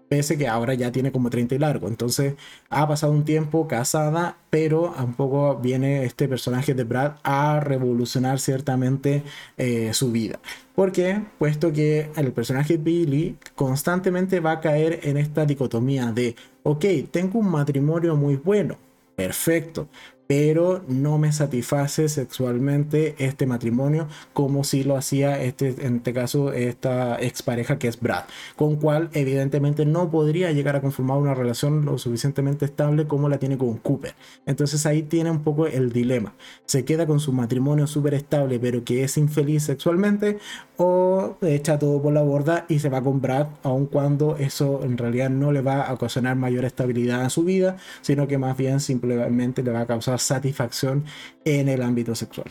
[0.09, 1.89] Pese que ahora ya tiene como 30 y largo.
[1.89, 2.35] Entonces
[2.71, 8.39] ha pasado un tiempo casada, pero un poco viene este personaje de Brad a revolucionar
[8.39, 9.25] ciertamente
[9.59, 10.39] eh, su vida.
[10.77, 11.23] ¿Por qué?
[11.39, 17.41] Puesto que el personaje Billy constantemente va a caer en esta dicotomía de, ok, tengo
[17.41, 18.79] un matrimonio muy bueno,
[19.17, 19.89] Perfecto.
[20.27, 26.53] Pero no me satisface sexualmente este matrimonio como si lo hacía este, en este caso
[26.53, 28.25] esta expareja que es Brad,
[28.57, 33.39] con cual evidentemente no podría llegar a conformar una relación lo suficientemente estable como la
[33.39, 34.15] tiene con Cooper.
[34.47, 36.35] Entonces ahí tiene un poco el dilema.
[36.65, 40.39] Se queda con su matrimonio súper estable pero que es infeliz sexualmente
[40.77, 44.99] o echa todo por la borda y se va con Brad aun cuando eso en
[44.99, 48.81] realidad no le va a ocasionar mayor estabilidad en su vida, sino que más bien
[48.81, 51.05] simplemente le va a causar satisfacción
[51.45, 52.51] en el ámbito sexual.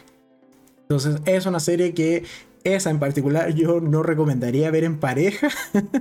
[0.81, 2.23] Entonces es una serie que
[2.65, 5.49] esa en particular yo no recomendaría ver en pareja,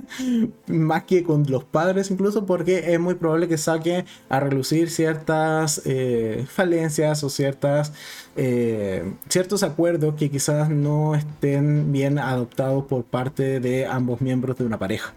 [0.67, 5.81] más que con los padres incluso, porque es muy probable que saque a relucir ciertas
[5.85, 7.93] eh, falencias o ciertas,
[8.35, 14.65] eh, ciertos acuerdos que quizás no estén bien adoptados por parte de ambos miembros de
[14.65, 15.13] una pareja.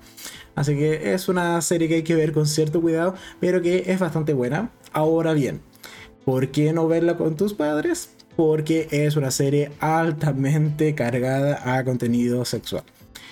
[0.55, 3.99] Así que es una serie que hay que ver con cierto cuidado, pero que es
[3.99, 4.71] bastante buena.
[4.93, 5.63] Ahora bien,
[6.25, 8.11] ¿por qué no verla con tus padres?
[8.39, 12.85] porque es una serie altamente cargada a contenido sexual.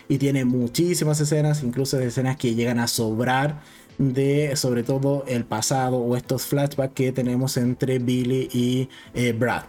[0.09, 3.61] Y tiene muchísimas escenas, incluso escenas que llegan a sobrar
[3.99, 9.63] de sobre todo el pasado o estos flashbacks que tenemos entre Billy y eh, Brad.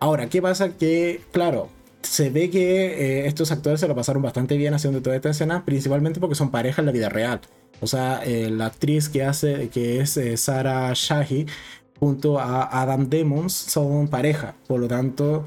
[0.00, 0.76] Ahora, ¿qué pasa?
[0.76, 1.70] Que, claro,
[2.02, 5.64] se ve que eh, estos actores se lo pasaron bastante bien haciendo toda esta escena,
[5.64, 7.40] principalmente porque son pareja en la vida real.
[7.80, 11.46] O sea, eh, la actriz que hace, que es Sarah Shahi,
[12.00, 14.54] junto a Adam Demons son pareja.
[14.66, 15.44] Por lo tanto,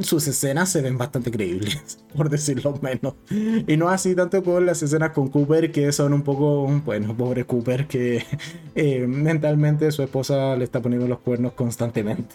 [0.00, 3.14] sus escenas se ven bastante creíbles, por decirlo menos.
[3.30, 7.44] Y no así tanto con las escenas con Cooper, que son un poco, bueno, pobre
[7.44, 8.24] Cooper, que
[8.74, 12.34] eh, mentalmente su esposa le está poniendo los cuernos constantemente.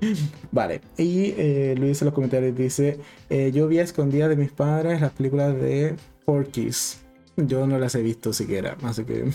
[0.52, 4.52] Vale, y eh, Luis en los comentarios dice, eh, yo vi a escondida de mis
[4.52, 7.00] padres las películas de Porky's.
[7.36, 9.30] Yo no las he visto siquiera, así que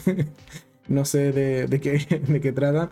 [0.92, 2.90] no sé de, qué, de qué tratan.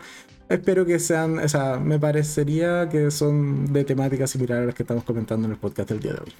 [0.48, 4.82] Espero que sean, o sea, me parecería que son de temáticas similares a las que
[4.82, 6.34] estamos comentando en el podcast del día de hoy.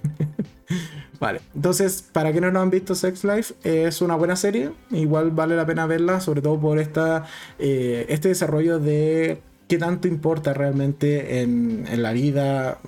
[1.20, 4.72] vale, entonces, para quienes no han visto Sex Life, es una buena serie.
[4.90, 7.24] Igual vale la pena verla, sobre todo por esta,
[7.60, 12.80] eh, este desarrollo de qué tanto importa realmente en, en la vida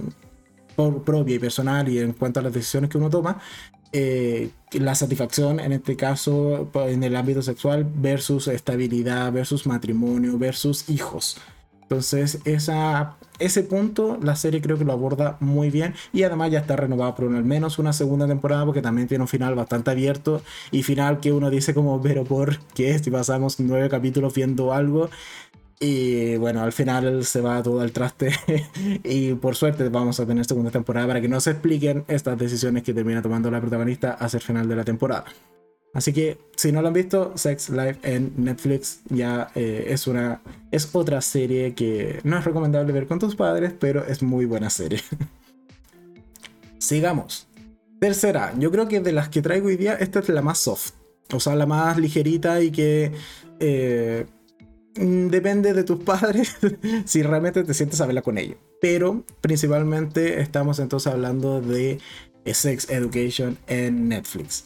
[1.04, 3.38] propia y personal y en cuanto a las decisiones que uno toma,
[3.92, 10.88] eh, la satisfacción en este caso en el ámbito sexual versus estabilidad, versus matrimonio, versus
[10.88, 11.36] hijos.
[11.82, 16.60] Entonces, esa, ese punto la serie creo que lo aborda muy bien y además ya
[16.60, 20.40] está renovada por al menos una segunda temporada porque también tiene un final bastante abierto
[20.70, 22.98] y final que uno dice como, pero ¿por qué?
[22.98, 25.10] Si pasamos nueve capítulos viendo algo
[25.82, 28.30] y bueno, al final se va todo al traste.
[29.02, 32.84] y por suerte vamos a tener segunda temporada para que no se expliquen estas decisiones
[32.84, 35.24] que termina tomando la protagonista hacia el final de la temporada.
[35.92, 40.40] Así que si no lo han visto, Sex Life en Netflix ya eh, es una
[40.70, 44.70] es otra serie que no es recomendable ver con tus padres, pero es muy buena
[44.70, 45.00] serie.
[46.78, 47.48] Sigamos.
[47.98, 50.92] Tercera, yo creo que de las que traigo hoy día, esta es la más soft.
[51.32, 53.12] O sea, la más ligerita y que
[53.60, 54.26] eh,
[54.94, 56.56] depende de tus padres
[57.04, 58.56] si realmente te sientes a verla con ellos.
[58.80, 61.98] Pero principalmente estamos entonces hablando de
[62.44, 64.64] Sex Education en Netflix.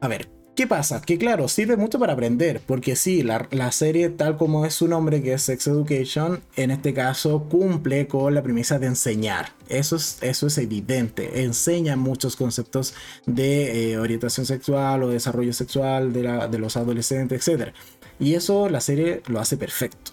[0.00, 1.00] A ver, ¿qué pasa?
[1.00, 5.22] Que claro, sirve mucho para aprender, porque sí, la, serie tal como es su nombre,
[5.22, 9.52] que es Sex Education, en este caso cumple con la premisa de enseñar.
[9.68, 12.94] Eso es, eso es evidente, enseña muchos conceptos
[13.26, 17.72] de eh, orientación sexual o desarrollo sexual de, de los adolescentes, etc.
[18.18, 20.12] Y eso la serie lo hace perfecto.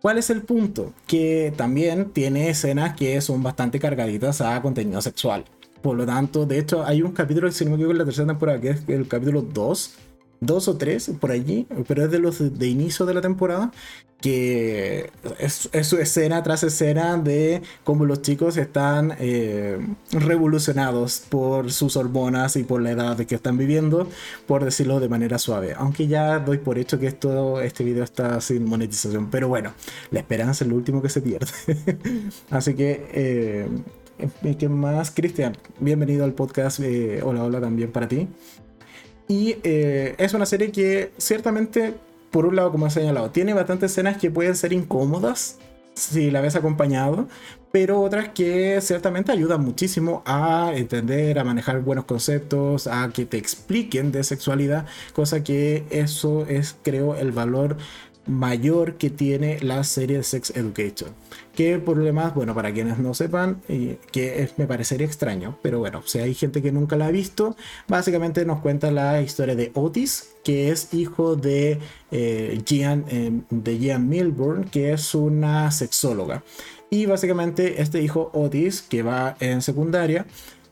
[0.00, 0.92] ¿Cuál es el punto?
[1.08, 5.44] Que también tiene escenas que son bastante cargaditas a contenido sexual.
[5.82, 8.26] Por lo tanto, de hecho, hay un capítulo, si no me equivoco, en la tercera
[8.26, 9.94] temporada, que es el capítulo 2,
[10.40, 13.72] dos o tres por allí, pero es de los de inicio de la temporada,
[14.20, 19.78] que es, su escena tras escena de cómo los chicos están eh,
[20.10, 24.08] revolucionados por sus hormonas y por la edad que están viviendo,
[24.46, 25.74] por decirlo de manera suave.
[25.76, 29.72] Aunque ya doy por hecho que esto, este video está sin monetización, pero bueno,
[30.10, 31.52] la esperanza es lo último que se pierde.
[32.50, 33.08] Así que...
[33.12, 33.68] Eh,
[34.58, 35.12] ¿Qué más?
[35.12, 36.80] Cristian, bienvenido al podcast.
[36.80, 38.26] Eh, hola, hola también para ti.
[39.28, 41.94] Y eh, es una serie que ciertamente,
[42.32, 45.58] por un lado, como he señalado, tiene bastantes escenas que pueden ser incómodas
[45.94, 47.28] si la ves acompañado,
[47.70, 53.36] pero otras que ciertamente ayudan muchísimo a entender, a manejar buenos conceptos, a que te
[53.36, 57.76] expliquen de sexualidad, cosa que eso es, creo, el valor
[58.26, 61.10] mayor que tiene la serie Sex Education.
[61.58, 63.60] Que demás, bueno, para quienes no sepan,
[64.12, 67.56] que me parecería extraño, pero bueno, si hay gente que nunca la ha visto,
[67.88, 71.80] básicamente nos cuenta la historia de Otis, que es hijo de,
[72.12, 76.44] eh, Gian, eh, de Milburn, que es una sexóloga.
[76.90, 80.26] Y básicamente este hijo Otis, que va en secundaria,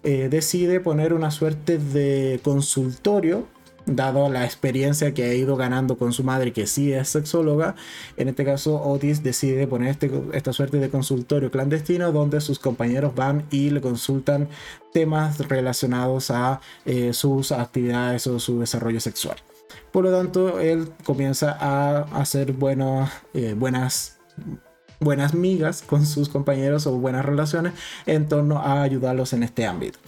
[0.05, 3.49] eh, decide poner una suerte de consultorio
[3.87, 7.77] dado la experiencia que ha ido ganando con su madre, que sí es sexóloga,
[8.17, 13.15] en este caso Otis decide poner este, esta suerte de consultorio clandestino donde sus compañeros
[13.15, 14.49] van y le consultan
[14.93, 19.37] temas relacionados a eh, sus actividades o su desarrollo sexual.
[19.93, 22.55] Por lo tanto, él comienza a hacer
[23.35, 24.17] eh, buenas
[25.01, 27.75] buenas migas con sus compañeros o buenas relaciones
[28.07, 29.99] en torno a ayudarlos en este ámbito.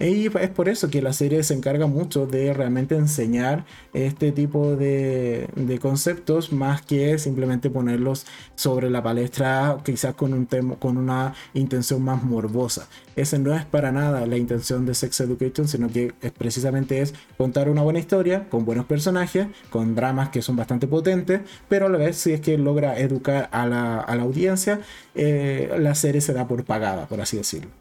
[0.00, 4.74] Y es por eso que la serie se encarga mucho de realmente enseñar este tipo
[4.74, 5.46] de,
[5.78, 8.24] conceptos más que simplemente ponerlos
[8.54, 12.88] sobre la palestra quizás con, un tema, con una intención más morbosa.
[13.14, 17.12] Ese no es para nada la intención de Sex Education, sino que es, precisamente es
[17.36, 21.88] contar una buena historia con buenos personajes, con dramas que son bastante potentes, pero a
[21.90, 24.80] la vez si es que logra educar a la, audiencia,
[25.14, 27.79] eh, la serie se da por pagada, por así decirlo.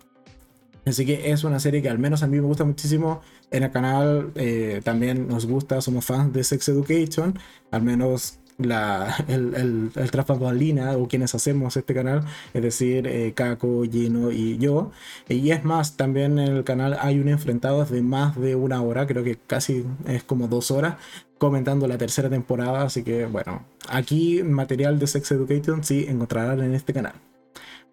[0.86, 3.22] Así que es una serie que al menos a mí me gusta muchísimo.
[3.52, 7.38] En el canal eh, también nos gusta, somos fans de Sex Education.
[7.72, 12.24] Al menos la, el, el, el o quienes hacemos este canal,
[12.54, 14.92] es decir, eh, Kako, Gino y yo.
[15.28, 19.08] Y es más, también en el canal hay un enfrentado de más de una hora,
[19.08, 20.96] creo que casi es como dos horas,
[21.38, 22.84] comentando la tercera temporada.
[22.84, 27.14] Así que bueno, aquí material de Sex Education sí encontrarán en este canal.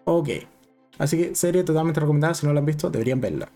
[0.04, 0.28] Ok.
[0.98, 3.48] Así que serie totalmente recomendada, si no la han visto, deberían verla.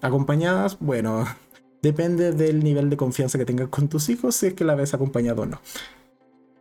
[0.00, 1.24] Acompañadas, bueno,
[1.82, 4.94] depende del nivel de confianza que tengas con tus hijos, si es que la ves
[4.94, 5.60] acompañado o no.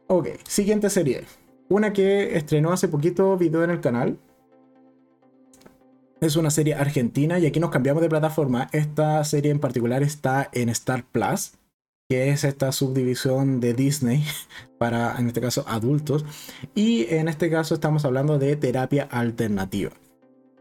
[0.07, 1.26] Ok, siguiente serie.
[1.67, 4.19] Una que estrenó hace poquito video en el canal.
[6.21, 8.69] Es una serie argentina y aquí nos cambiamos de plataforma.
[8.71, 11.53] Esta serie en particular está en Star Plus,
[12.07, 14.23] que es esta subdivisión de Disney
[14.78, 16.23] para, en este caso, adultos.
[16.76, 19.91] Y en este caso estamos hablando de terapia alternativa.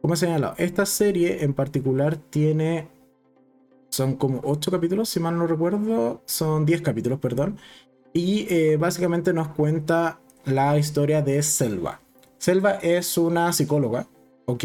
[0.05, 2.89] Como he señalado, esta serie en particular tiene.
[3.89, 6.21] Son como 8 capítulos, si mal no recuerdo.
[6.27, 7.57] Son 10 capítulos, perdón.
[8.13, 12.03] Y eh, básicamente nos cuenta la historia de Selva.
[12.37, 14.07] Selva es una psicóloga,
[14.45, 14.65] ¿ok?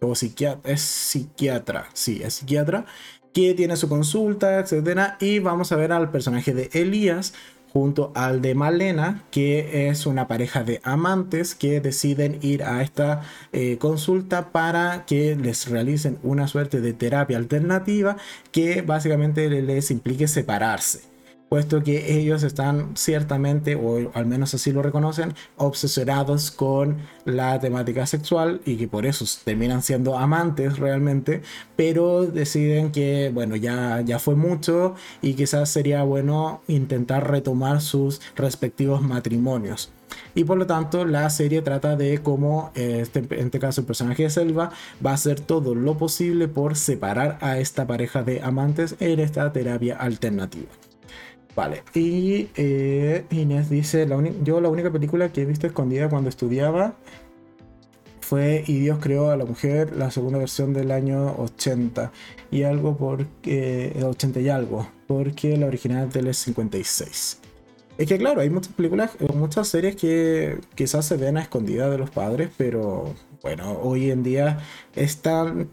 [0.00, 2.84] O psiquiatra, es psiquiatra, sí, es psiquiatra,
[3.32, 5.12] que tiene su consulta, etc.
[5.20, 7.32] Y vamos a ver al personaje de Elías,
[7.72, 13.22] junto al de Malena, que es una pareja de amantes que deciden ir a esta
[13.52, 18.16] eh, consulta para que les realicen una suerte de terapia alternativa
[18.52, 21.09] que básicamente les implique separarse
[21.50, 28.06] puesto que ellos están ciertamente, o al menos así lo reconocen, obsesionados con la temática
[28.06, 31.42] sexual y que por eso terminan siendo amantes realmente,
[31.74, 38.20] pero deciden que, bueno, ya, ya fue mucho y quizás sería bueno intentar retomar sus
[38.36, 39.90] respectivos matrimonios.
[40.36, 44.22] Y por lo tanto la serie trata de cómo, este, en este caso el personaje
[44.22, 44.70] de Selva,
[45.04, 49.52] va a hacer todo lo posible por separar a esta pareja de amantes en esta
[49.52, 50.68] terapia alternativa.
[51.56, 54.06] Vale, y eh, Inés dice,
[54.44, 56.94] yo la única película que he visto escondida cuando estudiaba
[58.30, 62.12] fue Y Dios creó a la mujer, la segunda versión del año 80
[62.52, 67.40] y algo porque, 80 y algo, porque la original del 56.
[67.98, 71.98] Es que claro, hay muchas películas, muchas series que quizás se ven a escondida de
[71.98, 74.60] los padres, pero bueno, hoy en día
[74.94, 75.66] es tal,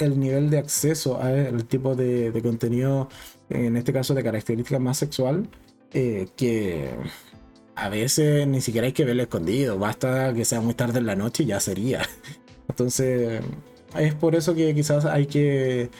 [0.00, 3.08] el nivel de acceso al tipo de contenido
[3.50, 5.48] en este caso de características más sexual,
[5.92, 6.90] eh, que
[7.74, 11.16] a veces ni siquiera hay que verlo escondido, basta que sea muy tarde en la
[11.16, 12.02] noche y ya sería.
[12.68, 13.40] Entonces,
[13.98, 15.90] es por eso que quizás hay que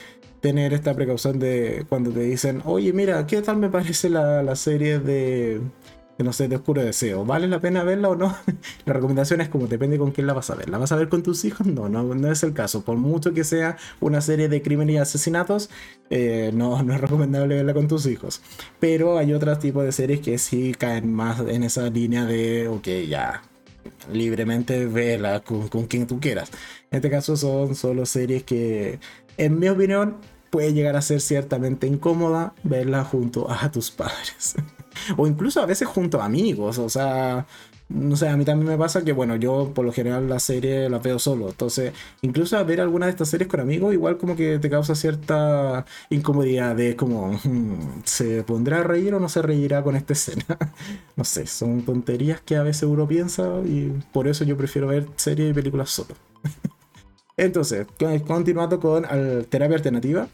[0.41, 4.99] tener esta precaución de cuando te dicen, oye, mira, ¿qué tal me parece la serie
[4.99, 5.61] de
[6.25, 7.25] no sé, de oscuro deseo.
[7.25, 8.37] ¿Vale la pena verla o no?
[8.85, 10.69] la recomendación es como depende con quién la vas a ver.
[10.69, 11.67] ¿La vas a ver con tus hijos?
[11.67, 12.83] No, no, no es el caso.
[12.85, 15.71] Por mucho que sea una serie de crímenes y asesinatos,
[16.11, 18.43] eh, no, no es recomendable verla con tus hijos.
[18.81, 22.89] Pero hay otros tipos de series que sí caen más en esa línea de, ok,
[23.09, 23.43] ya,
[24.13, 26.51] libremente vela con, con quien tú quieras.
[26.91, 28.99] En este caso son solo series que,
[29.37, 30.17] en mi opinión,
[30.51, 34.57] puede llegar a ser ciertamente incómoda verla junto a tus padres.
[35.17, 37.47] o incluso a veces junto a amigos, o sea,
[37.89, 40.91] no sé, a mí también me pasa que, bueno, yo por lo general la serie
[40.91, 41.49] la veo solo.
[41.49, 45.87] Entonces, incluso ver alguna de estas series con amigos, igual como que te causa cierta
[46.11, 47.39] incomodidad de como,
[48.05, 50.45] ¿se pondrá a reír o no se reirá con esta escena?
[51.17, 55.07] no sé, son tonterías que a veces uno piensa y por eso yo prefiero ver
[55.17, 56.15] series y películas solo.
[57.39, 57.87] Entonces,
[58.27, 59.07] continuando con
[59.49, 60.29] terapia alternativa.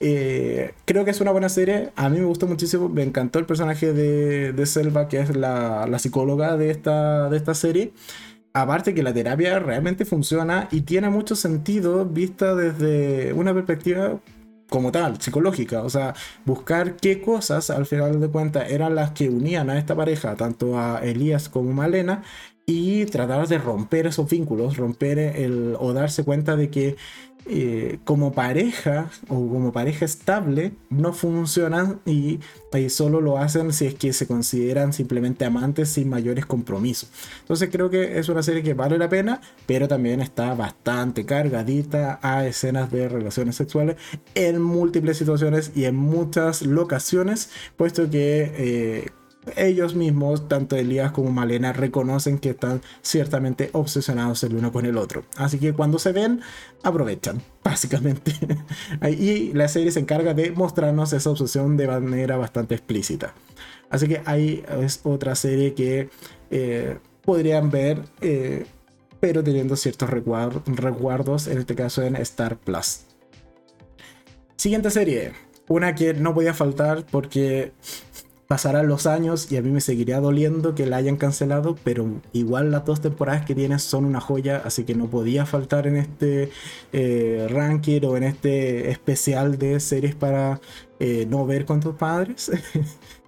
[0.00, 1.92] Eh, creo que es una buena serie.
[1.96, 2.88] A mí me gustó muchísimo.
[2.88, 7.36] Me encantó el personaje de, de Selva, que es la, la, psicóloga de esta, de
[7.36, 7.92] esta serie.
[8.54, 14.20] Aparte que la terapia realmente funciona y tiene mucho sentido vista desde una perspectiva
[14.72, 15.82] como tal, psicológica.
[15.82, 16.14] O sea,
[16.44, 20.78] buscar qué cosas al final de cuentas eran las que unían a esta pareja, tanto
[20.78, 22.22] a Elías como a Malena,
[22.66, 26.96] y tratar de romper esos vínculos, romper el, o darse cuenta de que
[27.46, 32.38] eh, como pareja o como pareja estable no funcionan y,
[32.88, 37.10] solo lo hacen si es que se consideran simplemente amantes sin mayores compromisos.
[37.40, 42.18] Entonces creo que es una serie que vale la pena, pero también está bastante cargadita
[42.22, 43.96] a escenas de relaciones sexuales
[44.34, 48.52] en múltiples situaciones y en muchas locaciones, puesto que...
[48.56, 49.10] Eh,
[49.56, 54.96] ellos mismos, tanto Elías como Malena, reconocen que están ciertamente obsesionados el uno con el
[54.96, 55.24] otro.
[55.36, 56.40] Así que cuando se ven,
[56.82, 58.32] aprovechan, básicamente.
[59.18, 63.34] y la serie se encarga de mostrarnos esa obsesión de manera bastante explícita.
[63.90, 66.08] Así que ahí es otra serie que
[66.50, 68.64] eh, podrían ver, eh,
[69.20, 73.00] pero teniendo ciertos recuerdos, en este caso en Star Plus.
[74.56, 75.32] Siguiente serie,
[75.68, 77.72] una que no podía faltar porque
[78.46, 82.70] pasarán los años y a mí me seguiría doliendo que la hayan cancelado, pero igual
[82.70, 86.50] las dos temporadas que tienes son una joya, así que no podía faltar en este
[86.92, 90.60] eh, ranking o en este especial de series para
[91.00, 92.50] eh, no ver con tus padres.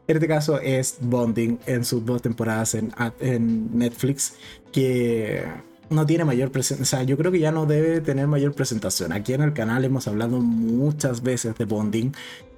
[0.06, 4.34] en este caso es Bonding en sus dos temporadas en, Netflix,
[4.72, 5.44] que
[5.90, 9.12] no tiene mayor presentación, o sea, yo creo que ya no debe tener mayor presentación.
[9.12, 12.12] Aquí en el canal hemos hablado muchas veces de Bonding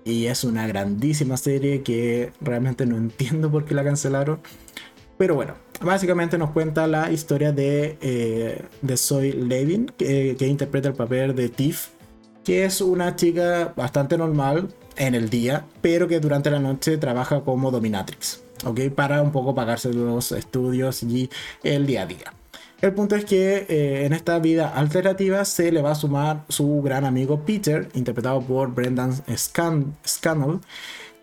[0.07, 4.39] y es una grandísima serie que realmente no entiendo por qué la cancelaron.
[5.19, 10.95] Pero bueno, básicamente nos cuenta la historia de, eh, de Zoe Levin, que, interpreta el
[10.95, 11.89] papel de Tiff,
[12.45, 17.41] que es una chica bastante normal en el día, pero que durante la noche trabaja
[17.41, 18.81] como dominatrix, ¿ok?
[18.95, 21.29] Para un poco pagarse los estudios y
[21.65, 22.33] el día a día.
[22.83, 26.83] El punto es que eh, en esta vida alternativa se le va a sumar su
[26.83, 30.61] gran amigo Peter, interpretado por Brendan Scannell,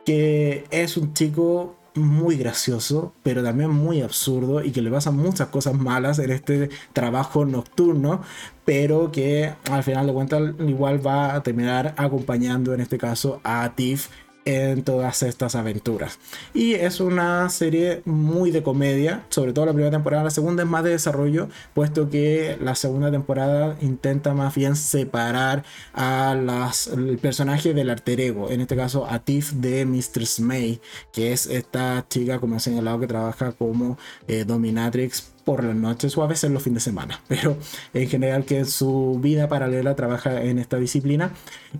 [0.04, 5.49] que es un chico muy gracioso, pero también muy absurdo y que le pasan muchas
[5.49, 8.22] cosas malas en este trabajo nocturno,
[8.66, 13.74] pero que al final de cuentas igual va a terminar acompañando en este caso a
[13.76, 14.10] Tiff
[14.46, 16.20] en todas estas aventuras.
[16.54, 20.24] Y es una serie muy de comedia, sobre todo la primera temporada.
[20.24, 25.64] La segunda es más de desarrollo, puesto que la segunda temporada intenta más bien separar
[25.94, 30.82] a las, el personaje del alter ego, en este caso a Tiff de Mistress May,
[31.12, 36.18] que es esta chica, como he señalado, que trabaja como eh, dominatrix por las noches
[36.18, 37.58] o a veces los fines de semana, pero
[37.94, 41.32] en general que su vida paralela trabaja en esta disciplina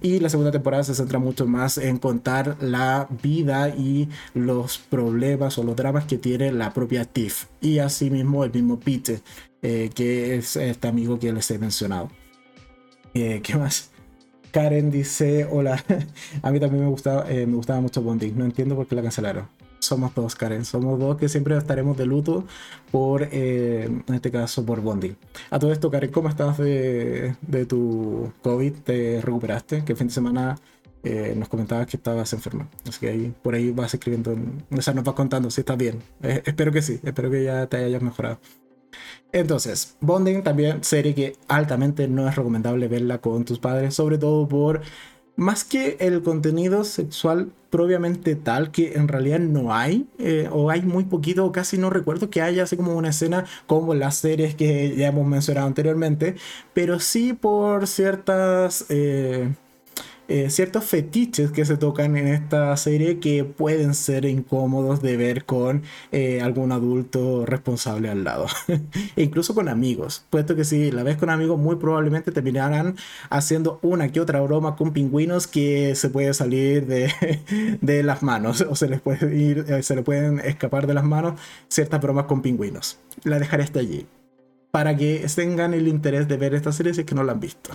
[0.01, 5.57] y la segunda temporada se centra mucho más en contar la vida y los problemas
[5.57, 9.22] o los dramas que tiene la propia Tiff y asimismo el mismo Pete,
[9.61, 12.09] eh, que es este amigo que les he mencionado.
[13.14, 13.91] Eh, ¿Qué más?
[14.51, 15.84] Karen dice, hola,
[16.41, 19.01] a mí también me gustaba, eh, me gustaba mucho Bonding, no entiendo por qué la
[19.01, 20.65] cancelaron somos dos, Karen.
[20.65, 22.45] Somos dos que siempre estaremos de luto
[22.91, 25.15] por, eh, en este caso, por Bondi.
[25.49, 27.36] A todo esto, Karen, ¿cómo estás de,
[27.67, 28.73] tu COVID?
[28.84, 29.84] ¿Te recuperaste?
[29.84, 30.55] Que fin de semana
[31.03, 32.67] eh, nos comentabas que estabas enferma.
[32.88, 34.36] Así que ahí, por ahí vas escribiendo,
[34.71, 36.01] o sea, nos vas contando si estás bien.
[36.21, 38.39] Eh, espero que sí, espero que ya te hayas mejorado.
[39.31, 44.47] Entonces, Bonding también, serie que altamente no es recomendable verla con tus padres, sobre todo
[44.47, 44.81] por
[45.36, 50.84] más que el contenido sexual propiamente tal, que en realidad no hay, eh, o hay
[50.84, 54.53] muy poquito, o casi no recuerdo que haya así como una escena como las series
[54.53, 56.36] que ya hemos mencionado anteriormente,
[56.73, 58.86] pero sí por ciertas...
[58.89, 59.53] Eh,
[60.34, 65.45] eh, ciertos fetiches que se tocan en esta serie que pueden ser incómodos de ver
[65.45, 68.47] con eh, algún adulto responsable al lado.
[69.15, 72.95] e incluso con amigos, puesto que si la ves con amigos muy probablemente terminarán
[73.29, 77.13] haciendo una que otra broma con pingüinos que se puede salir de,
[77.81, 81.03] de las manos o se les puede ir, eh, se le pueden escapar de las
[81.03, 82.97] manos ciertas bromas con pingüinos.
[83.23, 84.07] La dejaré hasta allí
[84.73, 87.39] para que tengan el interés de ver esta serie si es que no la han
[87.39, 87.69] visto.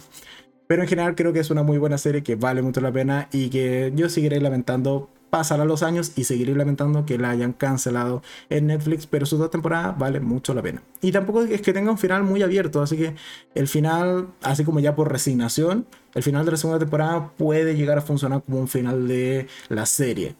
[0.69, 3.29] Pero en general creo que es una muy buena serie que vale mucho la pena
[3.33, 8.23] y que yo seguiré lamentando pasarán los años y seguiré lamentando que la hayan cancelado
[8.51, 10.83] en Netflix, pero sus dos temporadas valen mucho la pena.
[11.01, 13.15] Y tampoco es que tenga un final muy abierto, así que
[13.55, 17.99] el final, así como ya por resignación, el final de la segunda temporada puede llegar
[17.99, 20.37] a funcionar como un final de la serie.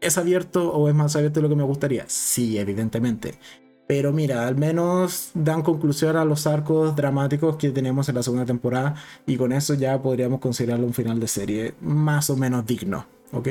[0.00, 2.04] ¿Es abierto o es más abierto de lo que me gustaría?
[2.08, 3.34] Sí, evidentemente.
[3.90, 8.46] Pero mira, al menos dan conclusión a los arcos dramáticos que tenemos en la segunda
[8.46, 8.94] temporada
[9.26, 13.48] y con eso ya podríamos considerarlo un final de serie más o menos digno, ¿ok?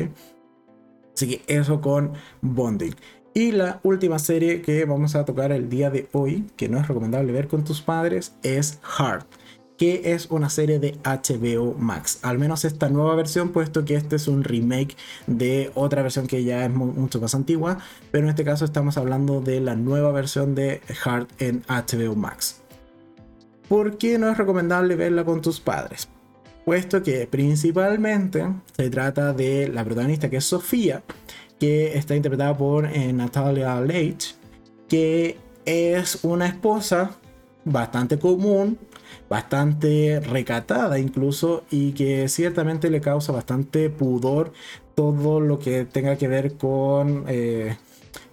[1.13, 2.95] Así que eso con Bonding.
[3.33, 6.87] Y la última serie que vamos a tocar el día de hoy, que no es
[6.87, 9.27] recomendable ver con tus padres, es Heart
[9.79, 12.19] que es una serie de HBO Max.
[12.21, 16.43] Al menos esta nueva versión, puesto que este es un remake de otra versión que
[16.43, 17.77] ya es mucho más antigua,
[18.11, 22.61] pero en este caso estamos hablando de la nueva versión de Heart en HBO Max.
[23.69, 26.09] ¿Por qué no es recomendable verla con tus padres?
[26.65, 31.03] Puesto que principalmente se trata de la protagonista que es Sofía,
[31.57, 34.35] que está interpretada por eh, Natalia Leitch,
[34.89, 37.11] que es una esposa
[37.63, 38.77] bastante común
[39.29, 44.51] bastante recatada incluso y que ciertamente le causa bastante pudor
[44.95, 47.77] todo lo que tenga que ver con eh,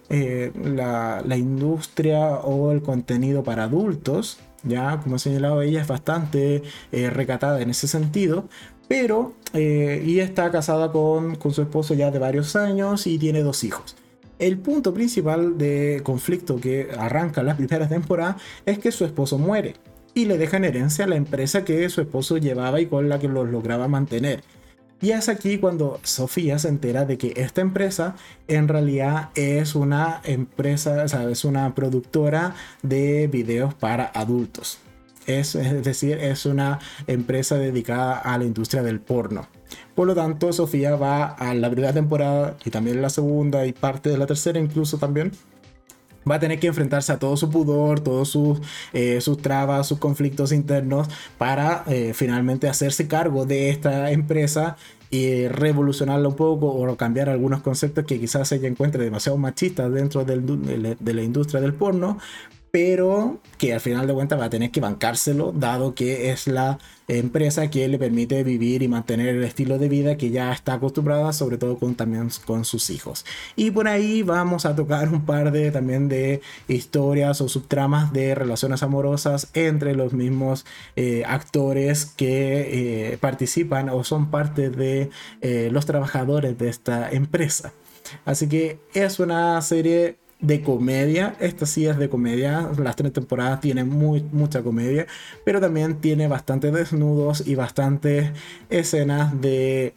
[0.09, 4.39] eh, la, industria o el contenido para adultos.
[4.63, 8.49] Ya, como he señalado, ella es bastante eh, recatada en ese sentido,
[8.89, 13.63] pero y está casada con, con su esposo ya de varios años y tiene dos
[13.63, 13.95] hijos.
[14.39, 19.75] El punto principal de conflicto que arranca la primera temporada es que su esposo muere
[20.17, 23.19] y le deja en herencia a la empresa que su esposo llevaba y con la
[23.19, 24.43] que los lograba mantener.
[24.99, 28.15] Y es aquí cuando Sofía se entera de que esta empresa
[28.47, 34.79] en realidad es una empresa, o es una productora de videos para adultos.
[35.27, 39.47] Es, es, decir, es una empresa dedicada a la industria del porno.
[39.93, 44.09] Por lo tanto, Sofía va a la primera temporada y también la segunda y parte
[44.09, 45.31] de la tercera incluso también
[46.29, 48.59] va a tener que enfrentarse a todo su pudor, todos sus,
[48.93, 51.07] eh, sus trabas, sus conflictos internos
[51.37, 54.77] para eh, finalmente hacerse cargo de esta empresa
[55.09, 60.25] y revolucionarla un poco o cambiar algunos conceptos que quizás ella encuentre demasiado machistas dentro
[60.25, 62.17] de la industria del porno,
[62.71, 66.79] pero que al final de cuentas va a tener que bancárselo, dado que es la
[67.07, 71.31] empresa que le permite vivir y mantener el estilo de vida que ya está acostumbrada,
[71.31, 73.25] sobre todo con, también con sus hijos.
[73.55, 78.35] Y por ahí vamos a tocar un par de también de historias o subtramas de
[78.35, 80.65] relaciones amorosas entre los mismos
[80.95, 85.09] eh, actores que eh, participan o son parte de
[85.41, 87.71] eh, los trabajadores de esta empresa.
[88.25, 91.35] Así que es una serie de comedia.
[91.39, 92.69] Esta sí es de comedia.
[92.77, 95.07] Las tres temporadas tienen muy, mucha comedia.
[95.43, 98.31] Pero también tiene bastantes desnudos y bastantes
[98.69, 99.93] escenas de.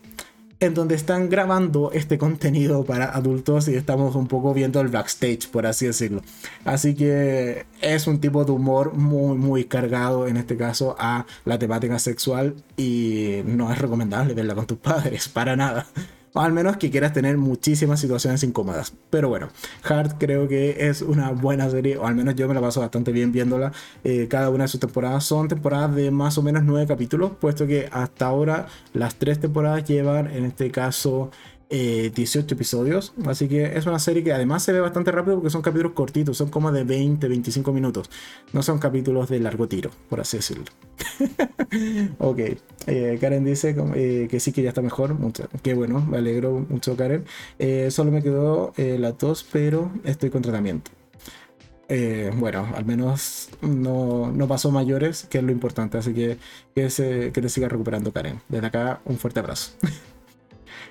[0.62, 5.48] En donde están grabando este contenido para adultos y estamos un poco viendo el backstage,
[5.50, 6.20] por así decirlo.
[6.66, 11.58] Así que es un tipo de humor muy, muy cargado, en este caso, a la
[11.58, 12.56] temática sexual.
[12.76, 15.86] Y no es recomendable verla con tus padres, para nada.
[16.32, 18.92] O al menos que quieras tener muchísimas situaciones incómodas.
[19.10, 19.48] Pero bueno,
[19.82, 23.10] Heart creo que es una buena serie, o al menos yo me la paso bastante
[23.10, 23.72] bien viéndola.
[24.04, 27.66] Eh, cada una de sus temporadas son temporadas de más o menos nueve capítulos, puesto
[27.66, 31.30] que hasta ahora las tres temporadas llevan, en este caso,
[31.70, 33.14] 18 eh, episodios.
[33.26, 36.36] Así que es una serie que además se ve bastante rápido porque son capítulos cortitos,
[36.36, 38.10] son como de 20, 25 minutos.
[38.52, 40.64] No son capítulos de largo tiro, por así decirlo.
[42.18, 42.38] ok,
[42.86, 45.14] eh, Karen dice eh, que sí que ya está mejor.
[45.14, 47.24] Mucho, qué bueno, me alegro mucho, Karen.
[47.90, 50.90] solo me quedó la tos, pero estoy con tratamiento.
[52.36, 55.98] bueno, al menos no, no, pasó mayores, que es lo importante.
[55.98, 56.38] Así que
[56.74, 58.40] que, se, que te siga recuperando, Karen.
[58.48, 59.72] Desde acá, un fuerte abrazo.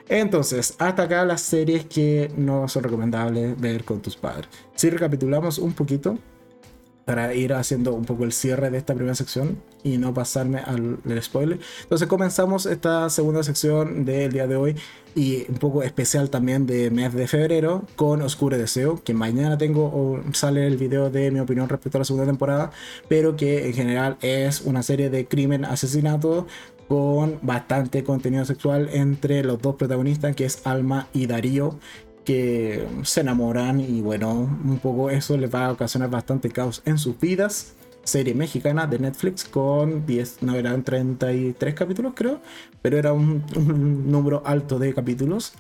[0.08, 4.50] Entonces, hasta acá las series que no son recomendables ver con tus padres.
[4.76, 6.18] Si recapitulamos un poquito,
[7.10, 11.00] para ir haciendo un poco el cierre de esta primera sección y no pasarme al,
[11.24, 11.58] spoiler.
[11.82, 14.76] Entonces comenzamos esta segunda sección del día de hoy
[15.16, 20.22] y un poco especial también de mes de febrero con Oscuro Deseo, que mañana tengo
[20.34, 22.70] sale el video de mi opinión respecto a la segunda temporada,
[23.08, 26.46] pero que en general es una serie de crimen, asesinato
[26.90, 31.78] con bastante contenido sexual entre los dos protagonistas, que es Alma y Darío,
[32.26, 36.98] que se enamoran y bueno, un poco eso les va a ocasionar bastante caos en
[36.98, 37.76] sus vidas.
[38.04, 42.42] Serie mexicana de Netflix con 10, no eran 33 capítulos creo,
[42.82, 45.54] pero era un, un número alto de capítulos.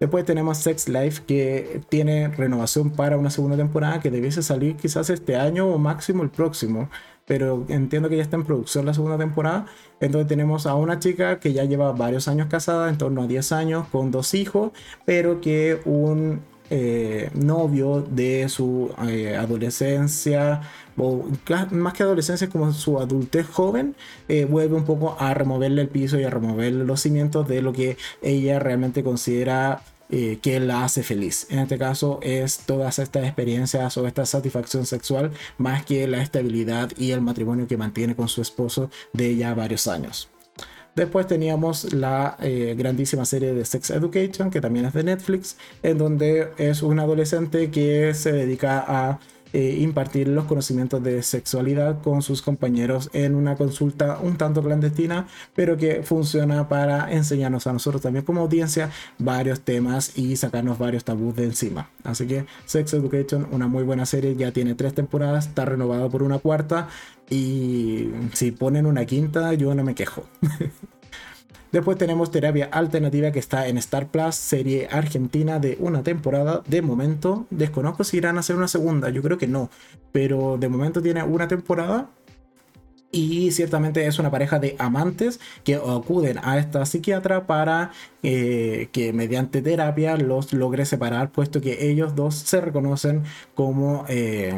[0.00, 5.10] Después tenemos Sex Life que tiene renovación para una segunda temporada que debiese salir quizás
[5.10, 6.90] este año o máximo el próximo.
[7.26, 9.66] Pero entiendo que ya está en producción la segunda temporada.
[10.00, 13.52] Entonces tenemos a una chica que ya lleva varios años casada, en torno a 10
[13.52, 14.72] años, con dos hijos,
[15.04, 20.62] pero que un eh, novio de su eh, adolescencia,
[20.96, 21.24] o
[21.70, 23.94] más que adolescencia, como su adultez joven,
[24.28, 27.72] eh, vuelve un poco a removerle el piso y a removerle los cimientos de lo
[27.72, 31.46] que ella realmente considera que la hace feliz.
[31.50, 36.90] En este caso es todas estas experiencias o esta satisfacción sexual más que la estabilidad
[36.96, 40.28] y el matrimonio que mantiene con su esposo de ya varios años.
[40.96, 45.98] Después teníamos la eh, grandísima serie de Sex Education, que también es de Netflix, en
[45.98, 49.20] donde es un adolescente que se dedica a
[49.56, 55.28] eh, impartir los conocimientos de sexualidad con sus compañeros en una consulta un tanto clandestina,
[55.54, 61.04] pero que funciona para enseñarnos a nosotros también como audiencia varios temas y sacarnos varios
[61.04, 61.88] tabús de encima.
[62.04, 66.22] Así que Sex Education, una muy buena serie, ya tiene tres temporadas, está renovado por
[66.22, 66.88] una cuarta
[67.30, 70.24] y si ponen una quinta, yo no me quejo.
[71.72, 76.62] Después tenemos Terapia Alternativa que está en Star Plus, serie argentina de una temporada.
[76.66, 79.70] De momento, desconozco si irán a hacer una segunda, yo creo que no,
[80.12, 82.08] pero de momento tiene una temporada.
[83.12, 87.92] Y ciertamente es una pareja de amantes que acuden a esta psiquiatra para
[88.22, 93.22] eh, que mediante terapia los logre separar, puesto que ellos dos se reconocen
[93.54, 94.04] como...
[94.08, 94.54] Eh,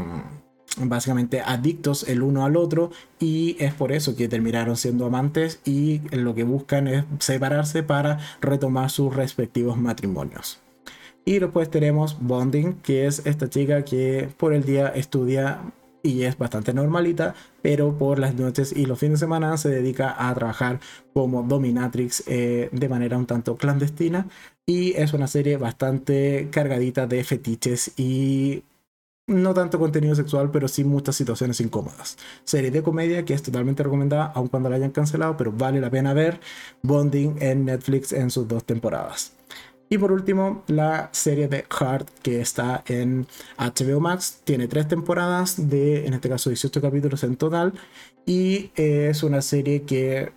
[0.83, 6.01] básicamente adictos el uno al otro y es por eso que terminaron siendo amantes y
[6.11, 10.61] lo que buscan es separarse para retomar sus respectivos matrimonios.
[11.25, 15.61] Y después tenemos Bonding, que es esta chica que por el día estudia
[16.03, 20.15] y es bastante normalita, pero por las noches y los fines de semana se dedica
[20.19, 20.81] a trabajar
[21.13, 24.27] como dominatrix eh, de manera un tanto clandestina.
[24.65, 28.63] Y es una serie bastante cargadita de fetiches y
[29.29, 32.17] no tanto contenido sexual, pero sí muchas situaciones incómodas.
[32.45, 35.91] Serie de comedia que es totalmente recomendada, aun cuando la hayan cancelado, pero vale la
[35.91, 36.41] pena ver
[36.83, 39.33] Bonding en Netflix en sus dos temporadas.
[39.91, 43.27] Y por último, la serie de Heart que está en
[43.57, 44.41] HBO Max.
[44.45, 47.73] Tiene tres temporadas de, en este caso, 18 capítulos en total.
[48.27, 50.33] Y es una serie que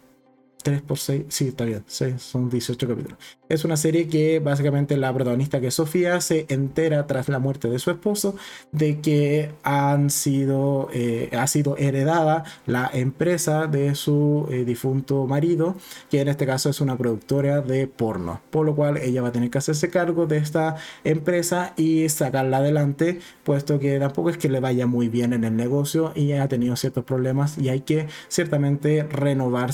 [0.62, 3.18] 3 por 6, sí, está bien, 6, son 18 capítulos.
[3.52, 7.68] Es una serie que básicamente la protagonista que es Sofía se entera tras la muerte
[7.68, 8.34] de su esposo
[8.72, 15.76] de que han sido, eh, ha sido heredada la empresa de su eh, difunto marido,
[16.10, 19.32] que en este caso es una productora de porno, por lo cual ella va a
[19.34, 24.48] tener que hacerse cargo de esta empresa y sacarla adelante, puesto que tampoco es que
[24.48, 28.08] le vaya muy bien en el negocio y ha tenido ciertos problemas y hay que
[28.30, 29.72] ciertamente renovar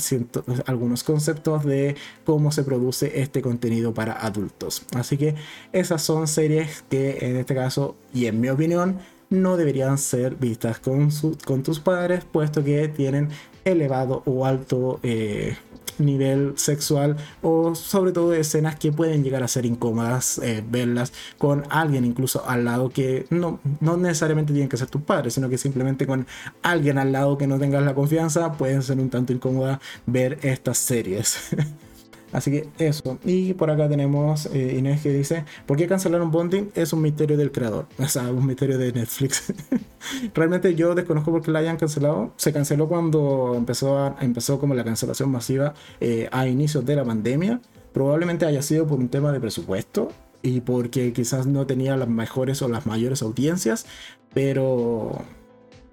[0.66, 4.82] algunos conceptos de cómo se produce este contenido para adultos.
[4.94, 5.34] Así que
[5.72, 8.98] esas son series que en este caso, y en mi opinión,
[9.30, 11.10] no deberían ser vistas con,
[11.44, 13.28] con tus padres, puesto que tienen
[13.64, 15.56] elevado o alto eh,
[15.98, 21.64] nivel sexual o sobre todo escenas que pueden llegar a ser incómodas eh, verlas con
[21.70, 23.58] alguien incluso al lado que no
[23.96, 26.26] necesariamente tienen que ser tus padres, sino que simplemente con
[26.62, 30.78] alguien al lado que no tengas la confianza pueden ser un tanto incómodas ver estas
[30.78, 31.50] series.
[32.32, 33.18] Así que eso.
[33.24, 36.70] Y por acá tenemos eh, Inés que dice, ¿por qué cancelaron Bonding?
[36.74, 37.86] Es un misterio del creador.
[37.98, 39.52] O sea, un misterio de Netflix.
[40.34, 42.32] Realmente yo desconozco por qué la hayan cancelado.
[42.36, 47.60] Se canceló cuando empezó, empezó como la cancelación masiva eh, a inicios de la pandemia.
[47.92, 50.10] Probablemente haya sido por un tema de presupuesto
[50.42, 53.86] y porque quizás no tenía las mejores o las mayores audiencias.
[54.32, 55.22] Pero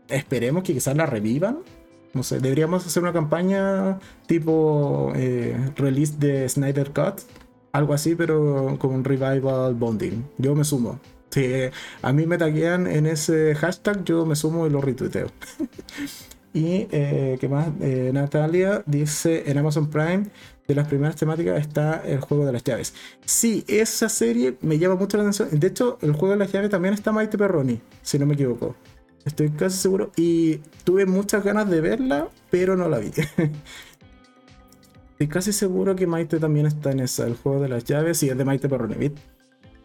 [0.07, 1.59] esperemos que quizás la revivan
[2.15, 7.21] no sé, deberíamos hacer una campaña tipo eh, release de Snyder Cut,
[7.73, 10.23] algo así, pero con un revival bonding.
[10.37, 10.99] Yo me sumo.
[11.29, 11.45] Si
[12.01, 15.27] a mí me taguean en ese hashtag, yo me sumo y lo retuiteo.
[16.53, 20.27] y eh, qué más, eh, Natalia dice en Amazon Prime
[20.65, 22.93] de las primeras temáticas está el juego de las llaves.
[23.25, 25.49] Sí, esa serie me llama mucho la atención.
[25.51, 28.73] De hecho, el juego de las llaves también está Maite Perroni, si no me equivoco.
[29.25, 30.11] Estoy casi seguro.
[30.15, 33.11] Y tuve muchas ganas de verla, pero no la vi.
[35.11, 38.29] Estoy casi seguro que Maite también está en esa, el juego de las llaves, y
[38.29, 39.17] es de Maite Perronevit.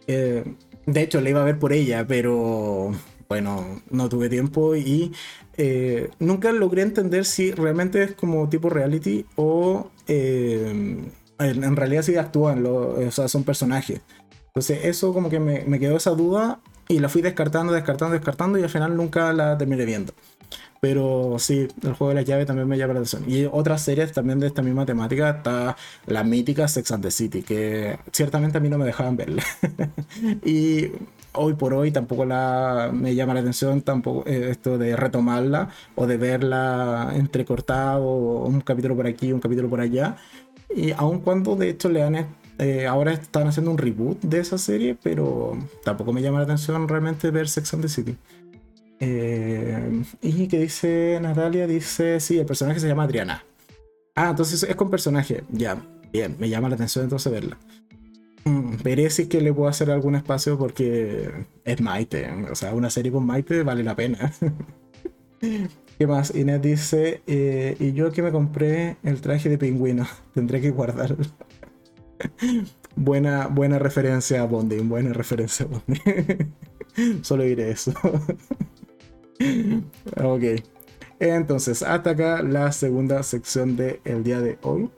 [0.06, 0.44] Eh,
[0.86, 2.90] de hecho, la iba a ver por ella, pero
[3.28, 5.12] bueno, no tuve tiempo y
[5.56, 11.06] eh, nunca logré entender si realmente es como tipo reality o eh,
[11.38, 14.00] en, realidad sí actúan, o sea, son personajes.
[14.46, 16.60] Entonces eso como que me, me quedó esa duda
[16.90, 20.12] y la fui descartando, descartando, descartando y al final nunca la terminé viendo.
[20.80, 23.24] Pero sí, el juego de las llaves también me llama la atención.
[23.28, 25.76] Y otras series también de esta misma temática está
[26.06, 29.44] la mítica Sex and the City, que ciertamente a mí no me dejaban verla.
[30.44, 30.90] y
[31.34, 36.08] hoy por hoy tampoco la, me llama la atención tampoco eh, esto de retomarla o
[36.08, 38.02] de verla entrecortado,
[38.46, 40.16] un capítulo por aquí, un capítulo por allá.
[40.74, 42.16] Y aun cuando de hecho le han
[42.60, 46.86] eh, ahora están haciendo un reboot de esa serie, pero tampoco me llama la atención
[46.86, 48.16] realmente ver Sex and the City.
[49.00, 53.42] Eh, y que dice Natalia, dice, sí, el personaje se llama Adriana.
[54.14, 55.42] Ah, entonces es con personaje.
[55.48, 55.82] Ya,
[56.12, 57.56] bien, me llama la atención entonces verla.
[58.44, 62.30] Mm, veré si que le puedo hacer algún espacio porque es Maite.
[62.50, 64.32] O sea, una serie con Maite vale la pena.
[65.98, 66.34] ¿Qué más?
[66.34, 71.24] Inés dice, eh, y yo que me compré el traje de pingüino, tendré que guardarlo.
[72.96, 76.54] Buena, buena referencia a Bonding, buena referencia a Bonding.
[77.22, 77.92] Solo diré eso.
[80.22, 80.44] ok.
[81.18, 84.90] Entonces, hasta acá la segunda sección del día de hoy.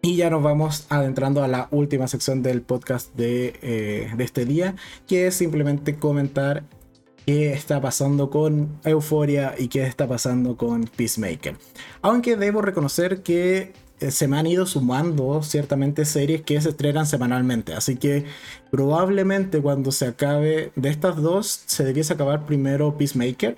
[0.00, 4.44] Y ya nos vamos adentrando a la última sección del podcast de, eh, de, este
[4.44, 4.76] día,
[5.08, 6.62] que es simplemente comentar
[7.26, 11.56] qué está pasando con Euforia y qué está pasando con Peacemaker.
[12.00, 17.74] Aunque debo reconocer que se me han ido sumando ciertamente series que se estrenan semanalmente.
[17.74, 18.24] Así que
[18.70, 23.56] probablemente cuando se acabe de estas dos, se debiese acabar primero Peacemaker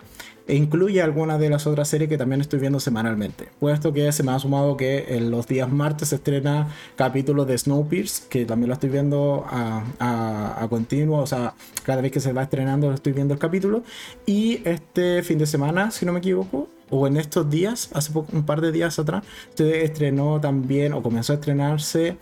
[0.50, 3.48] e incluye algunas de las otras series que también estoy viendo semanalmente.
[3.60, 7.56] Puesto que se me ha sumado que en los días martes se estrena capítulo de
[7.56, 12.18] Snowpiercer, que también lo estoy viendo a, a, a, continuo, o sea, cada vez que
[12.18, 13.84] se va estrenando estoy viendo el capítulo.
[14.26, 18.44] Y este fin de semana, si no me equivoco, o en estos días, hace un
[18.44, 19.24] par de días atrás,
[19.54, 22.16] se estrenó también o comenzó a estrenarse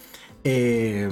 [0.44, 1.08] eh,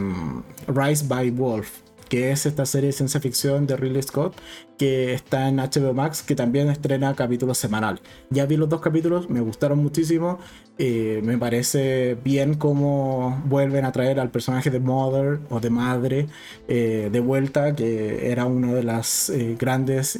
[0.68, 4.36] Rise by Wolf, que es esta serie de ciencia ficción de Ridley Scott
[4.78, 8.00] que está en HBO Max, que también estrena capítulos semanal.
[8.30, 10.38] Ya vi los dos capítulos, me gustaron muchísimo.
[10.78, 16.26] Eh, me parece bien cómo vuelven a traer al personaje de Mother o de Madre
[16.68, 20.18] eh, de vuelta, que era una de las grandes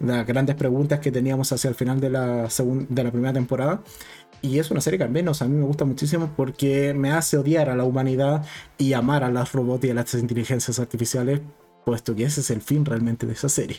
[0.00, 2.48] las grandes preguntas que teníamos hacia el final de la,
[2.88, 3.82] de la primera temporada.
[4.42, 7.36] Y es una serie que al menos a mí me gusta muchísimo porque me hace
[7.36, 8.44] odiar a la humanidad
[8.78, 11.40] y amar a las robots y a las inteligencias artificiales,
[11.84, 13.76] puesto que ese es el fin realmente de esa serie.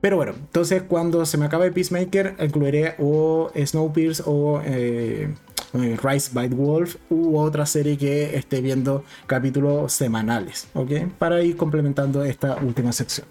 [0.00, 5.34] Pero bueno, entonces cuando se me acabe Peacemaker, incluiré o Snowpiercer o eh,
[5.74, 10.92] eh, Rise by the Wolf u otra serie que esté viendo capítulos semanales, ¿ok?
[11.18, 13.26] Para ir complementando esta última sección.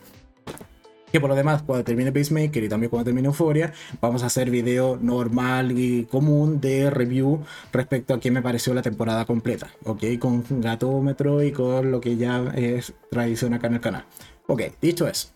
[1.19, 4.97] Por lo demás, cuando termine Pacemaker y también cuando termine Euphoria, vamos a hacer video
[5.01, 10.03] normal y común de review respecto a qué me pareció la temporada completa, ¿ok?
[10.19, 14.05] Con gatómetro y con lo que ya es tradición acá en el canal.
[14.47, 15.29] Ok, dicho eso,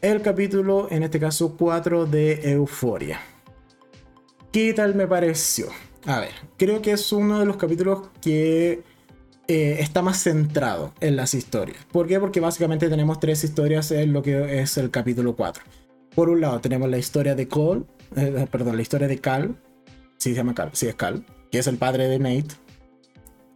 [0.00, 3.20] el capítulo, en este caso 4 de Euphoria.
[4.52, 5.66] ¿Qué tal me pareció?
[6.06, 8.82] A ver, creo que es uno de los capítulos que
[9.50, 11.78] eh, está más centrado en las historias.
[11.90, 12.20] ¿Por qué?
[12.20, 15.64] Porque básicamente tenemos tres historias en lo que es el capítulo 4.
[16.14, 17.84] Por un lado tenemos la historia de Cole,
[18.14, 19.56] eh, perdón, la historia de Cal,
[20.18, 22.56] sí se llama Cal, sí es Cal, que es el padre de Nate,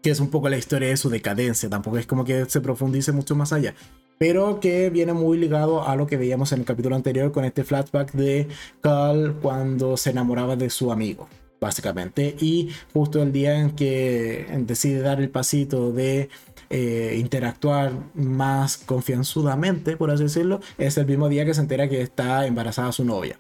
[0.03, 3.13] que es un poco la historia de su decadencia, tampoco es como que se profundice
[3.13, 3.75] mucho más allá,
[4.17, 7.65] pero que viene muy ligado a lo que veíamos en el capítulo anterior con este
[7.65, 8.49] flashback de
[8.81, 11.29] Cal cuando se enamoraba de su amigo
[11.63, 12.37] básicamente.
[12.41, 16.29] Y justo el día en que decide dar el pasito de
[16.69, 22.03] eh, interactuar más confianzudamente, por así decirlo, es el mismo día que se entera que
[22.03, 23.39] está embarazada su novia.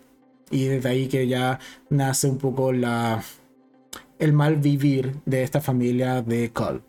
[0.50, 1.58] Y desde ahí que ya
[1.90, 3.22] nace un poco la,
[4.18, 6.82] el mal vivir de esta familia de Cole.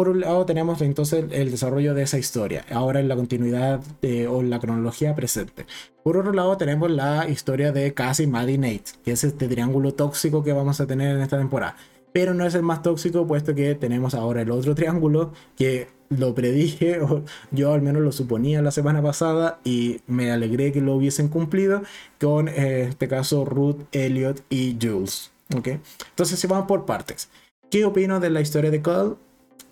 [0.00, 3.82] Por un lado tenemos entonces el desarrollo de esa historia, ahora en la continuidad
[4.30, 5.66] o en la cronología presente.
[6.02, 10.42] Por otro lado tenemos la historia de Cassie, Maddie Nate, que es este triángulo tóxico
[10.42, 11.76] que vamos a tener en esta temporada.
[12.14, 16.34] Pero no es el más tóxico puesto que tenemos ahora el otro triángulo que lo
[16.34, 20.94] predije, o yo al menos lo suponía la semana pasada y me alegré que lo
[20.94, 21.82] hubiesen cumplido
[22.18, 25.30] con en este caso Ruth, Elliot y Jules.
[25.54, 25.78] ¿okay?
[26.08, 27.28] Entonces si vamos por partes.
[27.70, 29.16] ¿Qué opino de la historia de Cole?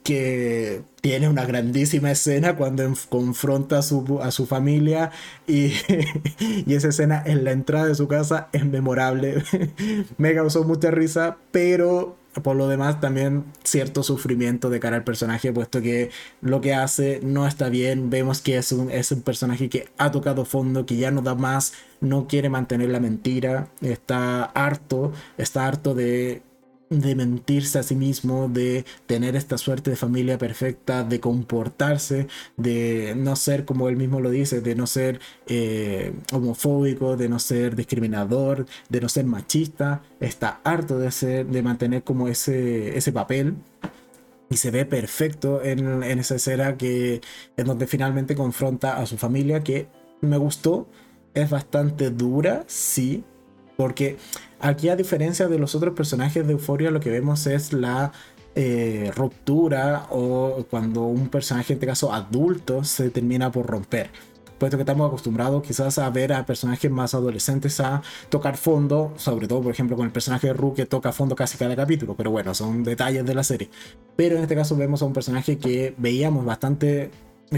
[0.08, 5.10] Que tiene una grandísima escena cuando confronta a su, a su familia
[5.46, 5.74] y,
[6.66, 9.44] y, esa escena en la entrada de su casa es memorable.
[10.16, 15.52] Me causó mucha risa, pero por lo demás también cierto sufrimiento de cara al personaje,
[15.52, 18.08] puesto que lo que hace no está bien.
[18.08, 21.34] Vemos que es un, es un personaje que ha tocado fondo, que ya no da
[21.34, 26.40] más, no quiere mantener la mentira, está harto, está harto de
[26.90, 33.14] de mentirse a sí mismo, de tener esta suerte de familia perfecta, de comportarse, de
[33.16, 37.76] no ser como él mismo lo dice, de no ser eh, homofóbico, de no ser
[37.76, 43.56] discriminador, de no ser machista, está harto de ser, de mantener como ese, ese papel.
[44.50, 47.20] Y se ve perfecto en, en esa escena que
[47.56, 49.88] en donde finalmente confronta a su familia, que
[50.20, 50.88] me gustó.
[51.34, 53.24] Es bastante dura, sí,
[53.76, 54.16] porque
[54.60, 58.12] aquí a diferencia de los otros personajes de Euforia, lo que vemos es la
[58.54, 64.10] eh, ruptura o cuando un personaje, en este caso adulto, se termina por romper.
[64.58, 69.46] Puesto que estamos acostumbrados quizás a ver a personajes más adolescentes a tocar fondo, sobre
[69.46, 72.32] todo por ejemplo con el personaje de Ru que toca fondo casi cada capítulo, pero
[72.32, 73.70] bueno, son detalles de la serie.
[74.16, 77.12] Pero en este caso vemos a un personaje que veíamos bastante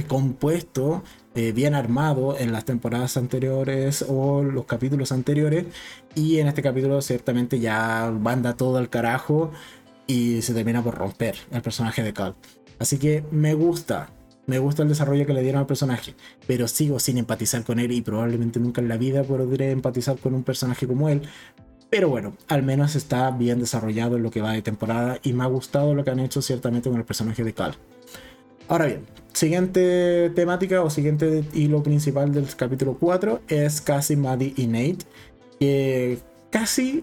[0.07, 1.03] compuesto,
[1.35, 5.67] eh, bien armado en las temporadas anteriores o los capítulos anteriores.
[6.15, 9.53] Y en este capítulo ciertamente ya banda todo al carajo
[10.07, 12.35] y se termina por romper el personaje de Cal.
[12.81, 14.09] Así que me gusta,
[14.47, 16.15] me gusta el desarrollo que le dieron al personaje,
[16.47, 20.35] pero sigo sin empatizar con él y probablemente nunca en la vida podré empatizar con
[20.35, 21.23] un personaje como él.
[21.91, 25.45] Pero bueno, al menos está bien desarrollado en lo que va de temporada y me
[25.45, 27.77] ha gustado lo que han hecho ciertamente con el personaje de Cal.
[28.71, 34.69] Ahora bien, siguiente temática o siguiente hilo principal del capítulo 4 es Cassie, Maddie y
[34.69, 34.99] Nate.
[35.59, 37.03] Que casi.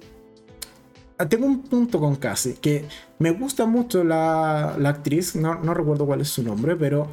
[1.28, 2.86] Tengo un punto con Cassie, que
[3.20, 7.10] me gusta mucho la, actriz, no, recuerdo cuál es su nombre, pero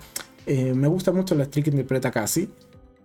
[0.46, 2.48] eh, me gusta mucho la actriz que interpreta Cassie.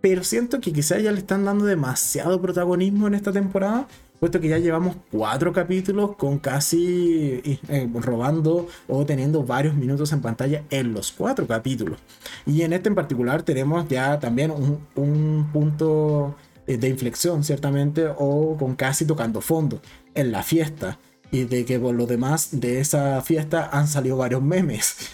[0.01, 3.87] Pero siento que quizá ya le están dando demasiado protagonismo en esta temporada
[4.19, 10.21] puesto que ya llevamos cuatro capítulos con casi eh, robando o teniendo varios minutos en
[10.21, 11.99] pantalla en los cuatro capítulos.
[12.45, 16.35] Y en este en particular tenemos ya también un, punto
[16.67, 19.81] eh, de inflexión, ciertamente, o con casi tocando fondo
[20.13, 20.99] en la fiesta.
[21.31, 25.11] Y de que por lo demás de esa fiesta han salido varios memes.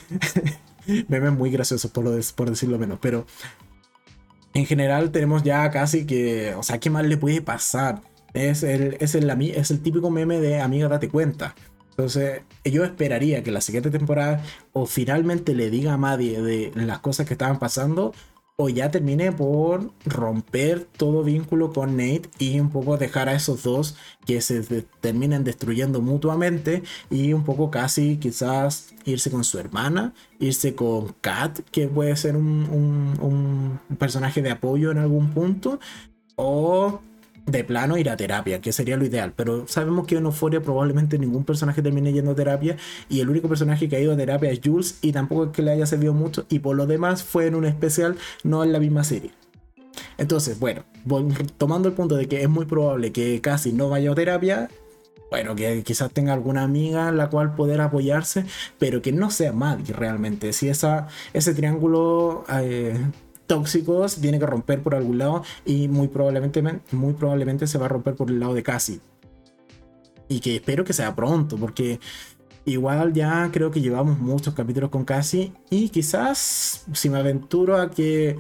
[1.08, 3.00] memes muy graciosos, por, lo por decirlo menos.
[3.02, 3.26] Pero
[4.54, 8.02] en general tenemos ya casi que, o sea, ¿qué más le puede pasar?
[8.36, 11.56] Es el, es el, típico meme de amiga, date cuenta.
[11.92, 17.00] Entonces, yo esperaría que la siguiente temporada o finalmente le diga a Maddie de las
[17.00, 18.14] cosas que estaban pasando
[18.58, 23.64] o ya termine por romper todo vínculo con Nate y un poco dejar a esos
[23.64, 24.62] dos que se
[25.00, 31.60] terminen destruyendo mutuamente y un poco casi quizás irse con su hermana, irse con Kat,
[31.72, 32.68] que puede ser un,
[33.22, 35.80] un personaje de apoyo en algún punto,
[36.36, 37.02] o
[37.46, 39.34] de plano ir a terapia, que sería lo ideal.
[39.36, 42.78] Pero sabemos que en Euphoria probablemente ningún personaje termine yendo a terapia.
[43.10, 45.00] Y el único personaje que ha ido a terapia es Jules.
[45.02, 46.46] Y tampoco es que le haya servido mucho.
[46.50, 49.32] Y por lo demás fue en un especial, no en la misma serie.
[50.18, 50.84] Entonces, bueno,
[51.58, 54.70] tomando el punto de que es muy probable que casi no vaya a terapia.
[55.30, 58.46] Bueno, que quizás tenga alguna amiga en la cual poder apoyarse,
[58.78, 60.54] pero que no sea mal realmente.
[60.54, 62.96] Si esa, ese triángulo eh,
[63.48, 67.90] tóxicos tiene que romper por algún lado y muy probablemente, muy probablemente se va a
[67.90, 69.00] romper por el lado de Cassie.
[70.28, 72.00] Y que espero que sea pronto, porque
[72.66, 77.92] igual ya creo que llevamos muchos capítulos con Cassie y quizás si me aventuro a
[77.92, 78.38] que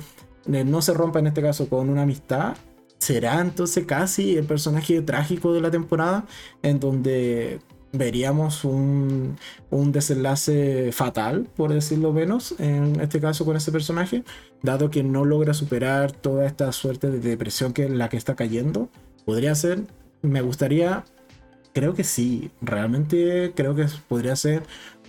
[0.51, 2.55] eh, no se rompa en este caso con una amistad,
[2.97, 6.25] será entonces casi el personaje trágico de la temporada
[6.63, 7.59] en donde
[7.97, 9.37] veríamos un,
[9.71, 14.23] desenlace fatal, por decirlo menos, en este caso con ese personaje,
[14.61, 18.89] dado que no logra superar toda esta suerte de depresión que la que está cayendo.
[19.25, 19.83] Podría ser,
[20.21, 21.03] me gustaría,
[21.73, 24.63] creo que sí, realmente creo que podría ser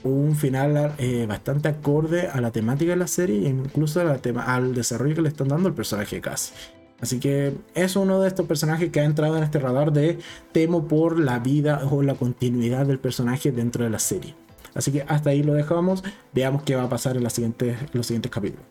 [0.05, 5.14] un final eh, bastante acorde a la temática de la serie e incluso al desarrollo
[5.14, 6.53] que le están dando el personaje casi.
[7.01, 10.18] Así que es uno de estos personajes que ha entrado en este radar de
[10.53, 14.34] temo por la vida o la continuidad del personaje dentro de la serie.
[14.74, 16.03] Así que hasta ahí lo dejamos.
[16.32, 18.64] Veamos qué va a pasar en, los siguientes capítulos.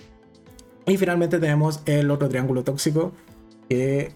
[0.87, 3.11] Y finalmente tenemos el otro triángulo tóxico
[3.69, 4.13] que,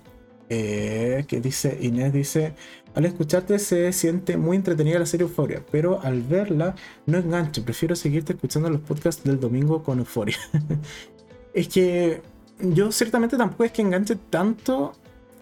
[0.50, 2.54] eh, que dice Inés dice
[2.96, 7.64] al escucharte se siente muy entretenida la serie Euphoria, pero al verla no engancho.
[7.64, 10.38] Prefiero seguirte escuchando los podcasts del domingo con Euphoria.
[11.54, 12.22] es que
[12.60, 14.94] yo ciertamente tampoco es que enganche tanto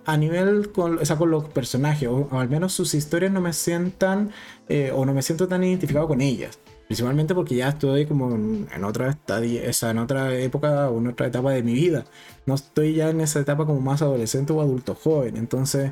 [0.05, 4.31] a nivel con, o con los personajes, o, al menos sus historias no me sientan,
[4.69, 6.59] eh, o no me siento tan identificado con ellas.
[6.87, 11.51] Principalmente porque ya estoy como en, otra estadia, en otra época o en otra etapa
[11.51, 12.05] de mi vida.
[12.45, 15.35] No estoy ya en esa etapa como más adolescente o adulto joven.
[15.35, 15.91] Entonces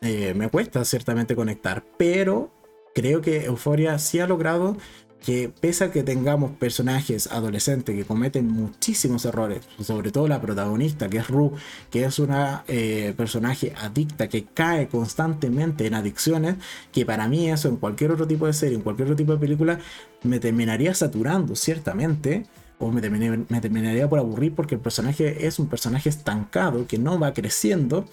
[0.00, 1.84] eh, me cuesta ciertamente conectar.
[1.96, 2.50] Pero
[2.92, 4.76] creo que Euforia sí ha logrado
[5.22, 11.08] que pese a que tengamos personajes adolescentes que cometen muchísimos errores, sobre todo la protagonista
[11.08, 11.52] que es Ru,
[11.90, 16.56] que es una eh, personaje adicta que cae constantemente en adicciones,
[16.90, 19.38] que para mí eso en cualquier otro tipo de serie, en cualquier otro tipo de
[19.38, 19.78] película,
[20.22, 22.46] me terminaría saturando ciertamente.
[22.78, 27.32] O me, terminaría por aburrir porque el personaje es un personaje estancado que no va
[27.32, 28.06] creciendo.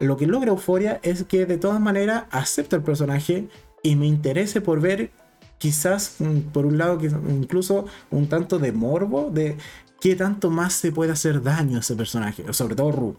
[0.00, 3.48] Lo que logra Euforia es que de todas maneras acepto el personaje
[3.82, 5.12] y me interese por ver
[5.58, 9.56] quizás mm, por un lado incluso un tanto de morbo de
[10.00, 13.16] qué tanto más se puede hacer daño a ese personaje, sobre todo Ru.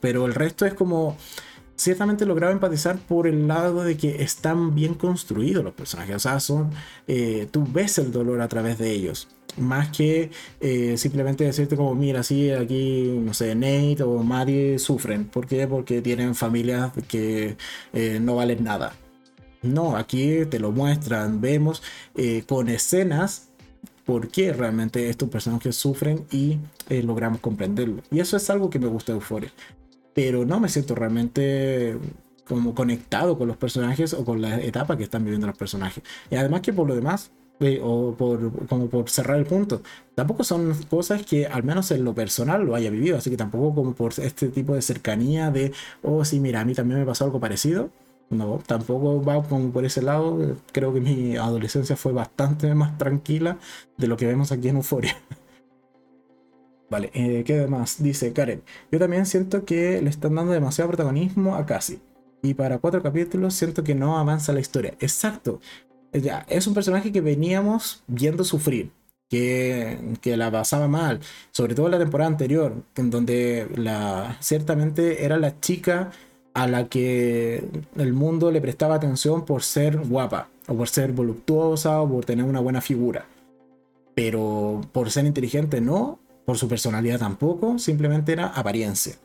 [0.00, 1.16] Pero el resto es como
[1.76, 6.16] ciertamente lograba empatizar por el lado de que están bien construidos los personajes.
[6.16, 6.70] O sea, son.
[7.06, 9.28] Eh, tú ves el dolor a través de ellos.
[9.58, 10.30] Más que
[10.60, 15.26] eh, simplemente decirte como, mira, sí, aquí, no sé, Nate o Maddie sufren.
[15.26, 15.66] ¿Por qué?
[15.66, 17.56] Porque tienen familias que
[17.92, 18.92] eh, no valen nada.
[19.66, 21.82] No, aquí te lo muestran, vemos
[22.14, 23.48] eh, con escenas
[24.04, 26.58] por qué realmente estos personajes sufren y
[26.88, 28.02] eh, logramos comprenderlo.
[28.10, 29.52] Y eso es algo que me gusta de Euphoria.
[30.14, 31.98] Pero no me siento realmente
[32.48, 36.02] como conectado con los personajes o con la etapa que están viviendo los personajes.
[36.30, 39.82] Y además que por lo demás, eh, o por, como por cerrar el punto,
[40.14, 43.74] tampoco son cosas que al menos en lo personal lo haya vivido, así que tampoco
[43.74, 47.24] como por este tipo de cercanía de, oh sí, mira, a mí también me pasó
[47.24, 47.90] algo parecido,
[48.28, 50.56] no, tampoco va por ese lado.
[50.72, 53.58] Creo que mi adolescencia fue bastante más tranquila
[53.96, 55.16] de lo que vemos aquí en Euforia.
[56.90, 58.02] Vale, eh, ¿qué más?
[58.02, 58.62] Dice Karen.
[58.90, 62.00] Yo también siento que le están dando demasiado protagonismo a Cassie.
[62.42, 64.94] Y para cuatro capítulos siento que no avanza la historia.
[65.00, 65.60] Exacto.
[66.12, 68.92] Ya, es un personaje que veníamos viendo sufrir.
[69.28, 71.18] Que, que, la pasaba mal,
[71.50, 76.12] sobre todo la temporada anterior, en donde la, ciertamente era la chica
[76.56, 82.00] a la que el mundo le prestaba atención por ser guapa, o por ser voluptuosa,
[82.00, 83.26] o por tener una buena figura.
[84.14, 89.16] Pero por ser inteligente no, por su personalidad tampoco, simplemente era apariencia.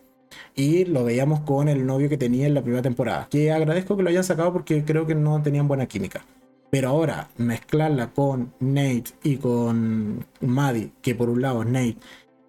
[0.55, 4.03] Y lo veíamos con el novio que tenía en la primera temporada, que agradezco que
[4.03, 6.25] lo hayan sacado porque creo que no tenían buena química.
[6.69, 11.95] Pero ahora mezclarla con Nate y con Maddie, que por un lado Nate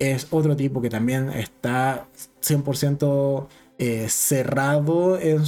[0.00, 2.08] es otro tipo que también está
[2.42, 3.46] 100%
[3.78, 5.42] eh, cerrado en,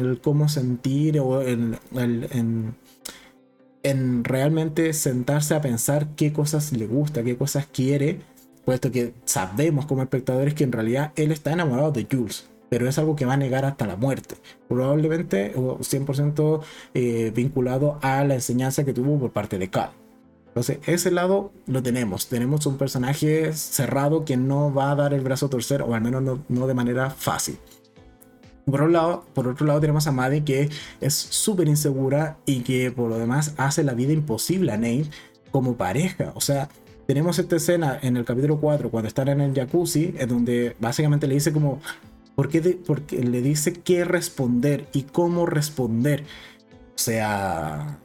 [0.00, 1.78] el cómo sentir o en,
[3.82, 8.20] en, realmente sentarse a pensar qué cosas le gusta, qué cosas quiere,
[8.64, 12.48] puesto que sabemos como espectadores que en realidad él está enamorado de Jules.
[12.68, 14.36] Pero es algo que va a negar hasta la muerte.
[14.68, 16.62] Probablemente 100%
[16.94, 19.90] eh, vinculado a la enseñanza que tuvo por parte de Cal.
[20.50, 22.28] Entonces, ese lado lo tenemos.
[22.28, 26.00] Tenemos un personaje cerrado que no va a dar el brazo a torcer, o al
[26.00, 27.56] menos no, no de manera fácil.
[28.64, 30.70] Por, otro lado, por otro lado tenemos a Maddie que
[31.00, 35.06] es súper insegura y que por lo demás hace la vida imposible a Nate
[35.50, 36.32] como pareja.
[36.34, 36.68] O sea,
[37.06, 41.26] tenemos esta escena en el capítulo 4 cuando están en el jacuzzi, en donde básicamente
[41.26, 41.80] le dice como,
[42.34, 46.24] ¿por qué porque le dice qué responder y cómo responder.
[46.94, 47.98] O sea,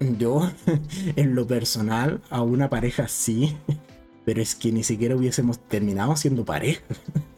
[0.00, 0.50] yo
[1.16, 3.56] en lo personal a una pareja sí
[4.28, 6.82] pero es que ni siquiera hubiésemos terminado siendo pareja.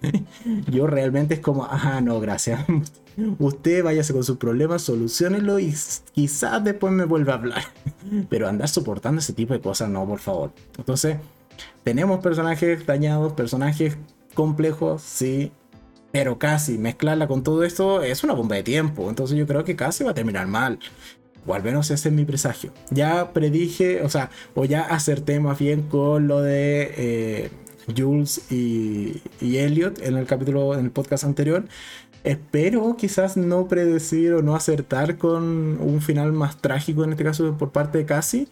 [0.72, 2.66] Yo realmente es como, ajá, no, gracias.
[3.38, 5.72] Usted váyase con sus problemas, solucionenlo y
[6.12, 7.62] quizás después me vuelva a hablar.
[8.28, 10.50] Pero andar soportando ese tipo de cosas, no, por favor.
[10.78, 11.18] Entonces,
[11.84, 13.96] tenemos personajes dañados, personajes
[14.34, 15.52] complejos, sí,
[16.10, 19.08] pero casi mezclarla con todo esto es una bomba de tiempo.
[19.08, 20.80] Entonces yo creo que casi va a terminar mal.
[21.46, 22.72] O al menos ese es mi presagio.
[22.90, 27.50] Ya predije, o sea, o ya acerté más bien con lo de eh,
[27.96, 31.64] Jules y, Elliot en el capítulo, en el podcast anterior.
[32.22, 37.56] Espero quizás no predecir o no acertar con un final más trágico, en este caso
[37.56, 38.48] por parte de Cassie,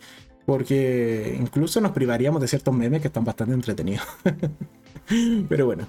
[0.47, 4.07] porque incluso nos privaríamos de ciertos memes que están bastante entretenidos.
[5.49, 5.87] Pero bueno,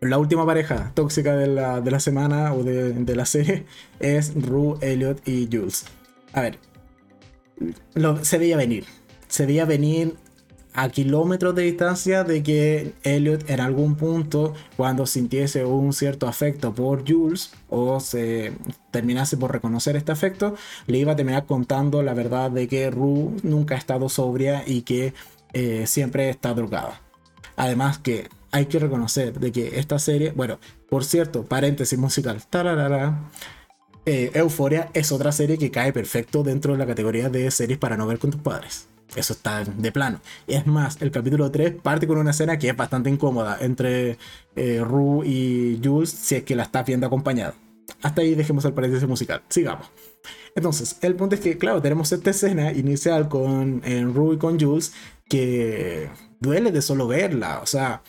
[0.00, 3.66] la última pareja tóxica de la, semana o de, la serie
[4.00, 5.86] es Rue, Elliot y Jules.
[6.32, 6.58] A ver,
[8.22, 8.84] se veía venir.
[9.28, 10.16] Se veía venir
[10.74, 16.74] a kilómetros de distancia de que Elliot en algún punto, cuando sintiese un cierto afecto
[16.74, 18.52] por Jules o se
[18.90, 20.54] terminase por reconocer este afecto,
[20.86, 24.82] le iba a terminar contando la verdad de que Rue nunca ha estado sobria y
[24.82, 25.14] que
[25.54, 27.00] eh, siempre está drogada.
[27.56, 33.30] Además que hay que reconocer de que esta serie, bueno, por cierto, paréntesis musical, tararara,
[34.06, 37.98] eh, Euforia es otra serie que cae perfecto dentro de la categoría de series para
[37.98, 38.88] no ver con tus padres.
[39.14, 40.22] Eso está de plano.
[40.46, 44.16] Y es más, el capítulo 3 parte con una escena que es bastante incómoda entre
[44.56, 47.52] eh, Rue y Jules si es que la estás viendo acompañado.
[48.00, 49.42] hasta ahí dejemos el paréntesis musical.
[49.50, 49.90] Sigamos.
[50.54, 54.58] Entonces, el punto es que, claro, tenemos esta escena inicial con en Rue y con
[54.58, 54.94] Jules
[55.28, 56.08] que
[56.40, 57.60] duele de solo verla.
[57.62, 58.02] O sea,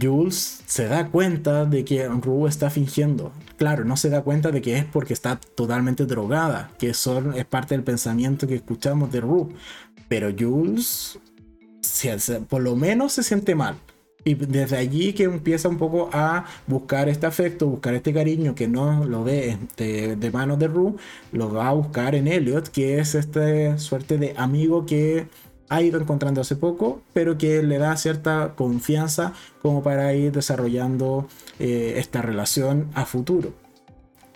[0.00, 3.32] Jules se da cuenta de que Rue está fingiendo.
[3.56, 7.44] Claro, no se da cuenta de que es porque está totalmente drogada, que son, es
[7.44, 9.48] parte del pensamiento que escuchamos de Rue.
[10.08, 11.18] Pero Jules,
[12.48, 13.76] por lo menos se siente mal.
[14.26, 18.66] Y desde allí que empieza un poco a buscar este afecto, buscar este cariño que
[18.66, 20.94] no lo ve de, de manos de Rue,
[21.30, 25.26] lo va a buscar en Elliot, que es esta suerte de amigo que
[25.74, 31.26] ha ido encontrando hace poco, pero que le da cierta confianza como para ir desarrollando
[31.58, 33.52] eh, esta relación a futuro.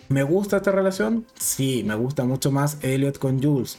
[0.09, 1.25] ¿Me gusta esta relación?
[1.39, 3.77] Sí, me gusta mucho más Elliot con Jules.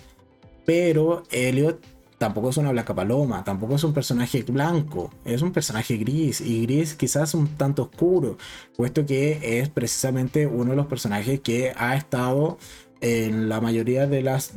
[0.65, 1.85] Pero Elliot
[2.17, 6.63] tampoco es una blanca paloma, tampoco es un personaje blanco, es un personaje gris y
[6.63, 8.39] gris quizás un tanto oscuro,
[8.77, 12.59] puesto que es precisamente uno de los personajes que ha estado
[13.01, 14.53] en la mayoría de las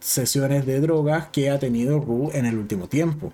[0.00, 3.32] sesiones de drogas que ha tenido Ru en el último tiempo.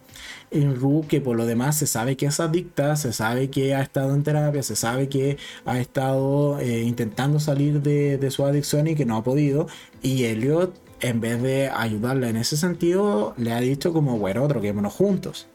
[0.51, 3.82] En Ru que por lo demás se sabe que es adicta, se sabe que ha
[3.82, 8.94] estado en terapia, se sabe que ha estado eh, intentando salir de, su adicción y
[8.94, 9.66] que no ha podido.
[10.02, 14.93] Y Elliot en vez de ayudarla en ese sentido, le ha dicho como, bueno, troquémonos
[14.93, 15.47] juntos.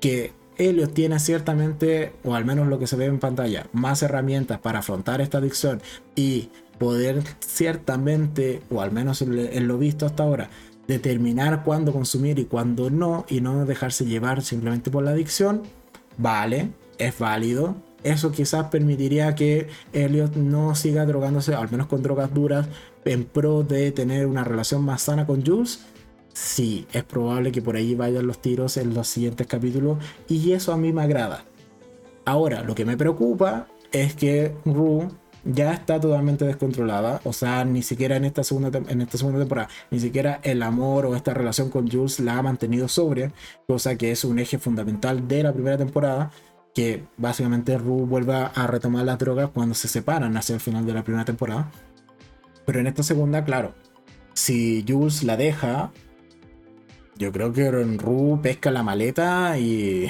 [0.00, 4.58] Que Elliot tiene ciertamente, o al menos lo que se ve en pantalla, más herramientas
[4.58, 5.80] para afrontar esta adicción
[6.14, 10.50] y poder ciertamente, o al menos en lo visto hasta ahora,
[10.86, 15.62] determinar cuándo consumir y cuándo no, y no dejarse llevar simplemente por la adicción,
[16.18, 17.76] vale, es válido,
[18.06, 22.68] eso quizás permitiría que Elliot no siga drogándose, al menos con drogas duras,
[23.04, 25.80] en pro de tener una relación más sana con Jules.
[26.32, 29.98] Sí, es probable que por ahí vayan los tiros en los siguientes capítulos
[30.28, 31.44] y eso a mí me agrada.
[32.24, 35.08] Ahora, lo que me preocupa es que Rue
[35.46, 37.20] ya está totalmente descontrolada.
[37.24, 41.06] O sea, ni siquiera en esta, segunda, en esta segunda temporada, ni siquiera el amor
[41.06, 43.32] o esta relación con Jules la ha mantenido sobria,
[43.66, 46.30] cosa que es un eje fundamental de la primera temporada
[46.74, 50.92] que básicamente Rue vuelve a retomar las drogas cuando se separan hacia el final de
[50.92, 51.70] la primera temporada.
[52.66, 53.74] Pero en esta segunda, claro,
[54.34, 55.90] si Jules la deja,
[57.16, 60.08] yo creo que Rue pesca la maleta y,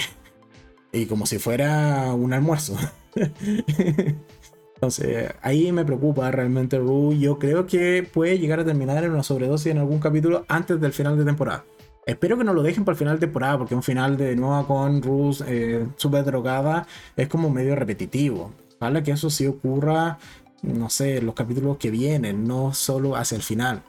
[0.90, 2.76] y como si fuera un almuerzo.
[4.76, 7.18] Entonces, ahí me preocupa realmente Rue.
[7.18, 10.92] Yo creo que puede llegar a terminar en una sobredosis en algún capítulo antes del
[10.92, 11.64] final de temporada.
[12.04, 14.66] Espero que no lo dejen para el final de temporada, porque un final de nuevo
[14.66, 16.86] con Rus eh, súper drogada
[17.16, 18.52] es como medio repetitivo.
[18.78, 20.18] Vale que eso sí ocurra,
[20.62, 23.82] no sé, en los capítulos que vienen, no solo hacia el final.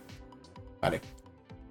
[0.82, 1.02] Vale.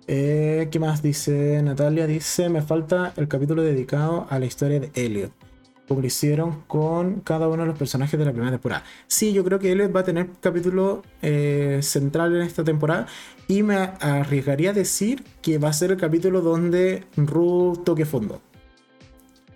[0.06, 2.06] Eh, ¿Qué más dice Natalia?
[2.06, 5.45] Dice, me falta el capítulo dedicado a la historia de Elliot
[5.86, 8.84] como lo hicieron con cada uno de los personajes de la primera temporada.
[9.06, 13.06] Sí, yo creo que Elliot va a tener capítulo eh, central en esta temporada
[13.48, 18.40] y me arriesgaría a decir que va a ser el capítulo donde Ruth toque fondo.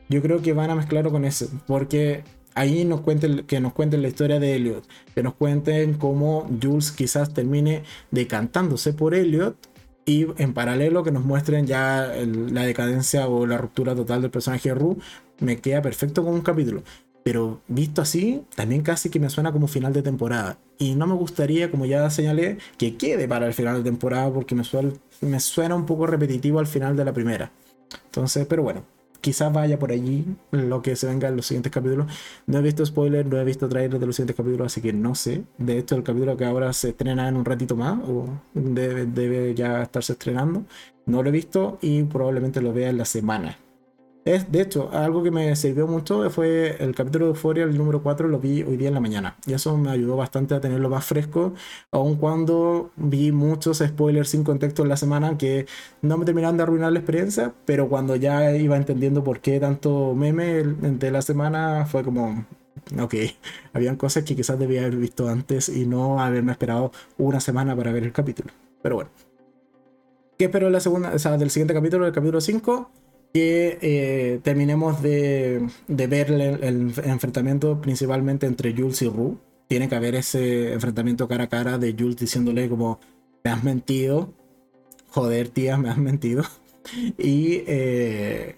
[0.08, 2.24] Yo creo que van a mezclarlo con ese, porque
[2.54, 4.84] ahí nos cuenten, que nos cuenten la historia de Elliot,
[5.14, 9.56] que nos cuenten cómo Jules quizás termine decantándose por Elliot
[10.04, 14.70] y en paralelo que nos muestren ya la decadencia o la ruptura total del personaje
[14.70, 14.96] de Rue,
[15.40, 16.82] me queda perfecto como un capítulo.
[17.22, 20.58] Pero visto así, también casi que me suena como final de temporada.
[20.78, 24.54] Y no me gustaría, como ya señalé, que quede para el final de temporada porque
[24.54, 24.90] me suena,
[25.20, 27.50] me suena un poco repetitivo al final de la primera.
[28.06, 28.84] Entonces, pero bueno,
[29.20, 32.06] quizás vaya por allí lo que se venga en los siguientes capítulos.
[32.46, 35.14] No he visto spoilers, no he visto trailers de los siguientes capítulos, así que no
[35.14, 35.42] sé.
[35.58, 39.82] De hecho, el capítulo que ahora se estrena en un ratito más, o debe ya
[39.82, 40.64] estarse estrenando,
[41.06, 43.58] no lo he visto y probablemente lo vea en la semana.
[44.24, 48.02] Es, de hecho, algo que me sirvió mucho fue el capítulo de Euphoria, el número
[48.02, 49.36] 4, lo vi hoy día en la mañana.
[49.46, 51.54] Y eso me ayudó bastante a tenerlo más fresco,
[51.90, 55.66] aun cuando vi muchos spoilers sin contexto en la semana que
[56.02, 60.14] no me terminaron de arruinar la experiencia, pero cuando ya iba entendiendo por qué tanto
[60.14, 62.44] meme de la semana, fue como,
[63.00, 63.14] ok,
[63.72, 67.90] habían cosas que quizás debía haber visto antes y no haberme esperado una semana para
[67.90, 68.50] ver el capítulo.
[68.82, 69.10] Pero bueno.
[70.36, 72.90] ¿Qué espero de la segunda, o sea, del siguiente capítulo, del capítulo 5?
[73.32, 79.36] Que eh, terminemos de, ver el, enfrentamiento principalmente entre Jules y Rue.
[79.68, 82.98] Tiene que haber ese enfrentamiento cara a cara de Jules diciéndole como,
[83.44, 84.32] me has mentido,
[85.08, 86.44] joder tía, me has mentido.
[87.18, 88.56] Y eh,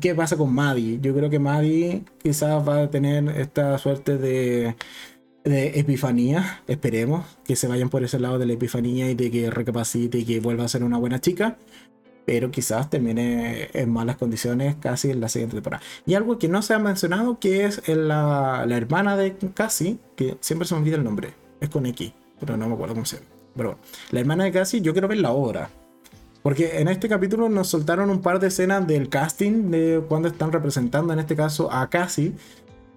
[0.00, 0.98] qué pasa con Maddie.
[1.00, 4.74] Yo creo que Maddie quizás va a tener esta suerte de,
[5.44, 9.50] de epifanía, esperemos que se vayan por ese lado de la epifanía y de que
[9.50, 11.58] recapacite y que vuelva a ser una buena chica
[12.30, 15.82] pero quizás termine en malas condiciones casi en la siguiente temporada.
[16.06, 20.36] Y algo que no se ha mencionado, que es la, la hermana de Cassie, que
[20.38, 23.16] siempre se me olvida el nombre, es con X, pero no me acuerdo cómo se
[23.16, 23.28] llama.
[23.56, 23.78] Pero
[24.12, 25.70] la hermana de Cassie, yo quiero ver la obra.
[26.44, 30.52] Porque en este capítulo nos soltaron un par de escenas del casting de cuando están
[30.52, 32.34] representando en este caso a Cassie.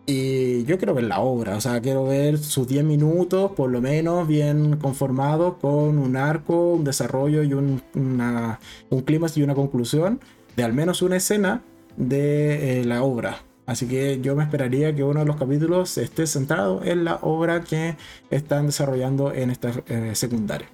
[0.05, 3.79] Y yo quiero ver la obra, o sea, quiero ver sus 10 minutos, por lo
[3.79, 8.59] menos, bien conformados, con un arco, un desarrollo y un, una,
[8.89, 10.19] un clímax y una conclusión
[10.57, 11.63] de al menos una escena
[11.95, 13.43] de eh, la obra.
[13.65, 17.63] Así que yo me esperaría que uno de los capítulos esté centrado en la obra
[17.63, 17.95] que
[18.29, 20.67] están desarrollando en esta eh, secundaria.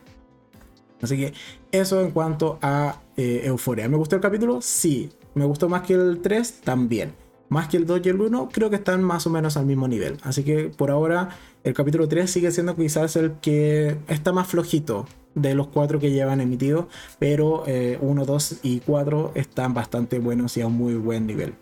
[1.01, 1.34] Así que
[1.72, 3.88] eso en cuanto a eh, Euforia.
[3.88, 4.60] ¿Me gustó el capítulo?
[4.61, 5.11] Sí.
[5.35, 6.61] ¿Me gustó más que el 3?
[6.64, 7.14] También.
[7.50, 9.88] Más que el 2 y el 1, creo que están más o menos al mismo
[9.88, 10.18] nivel.
[10.22, 11.30] Así que por ahora
[11.64, 16.12] el capítulo 3 sigue siendo quizás el que está más flojito de los cuatro que
[16.12, 16.86] llevan emitidos,
[17.18, 21.54] pero 1, eh, 2 y 4 están bastante buenos y a un muy buen nivel.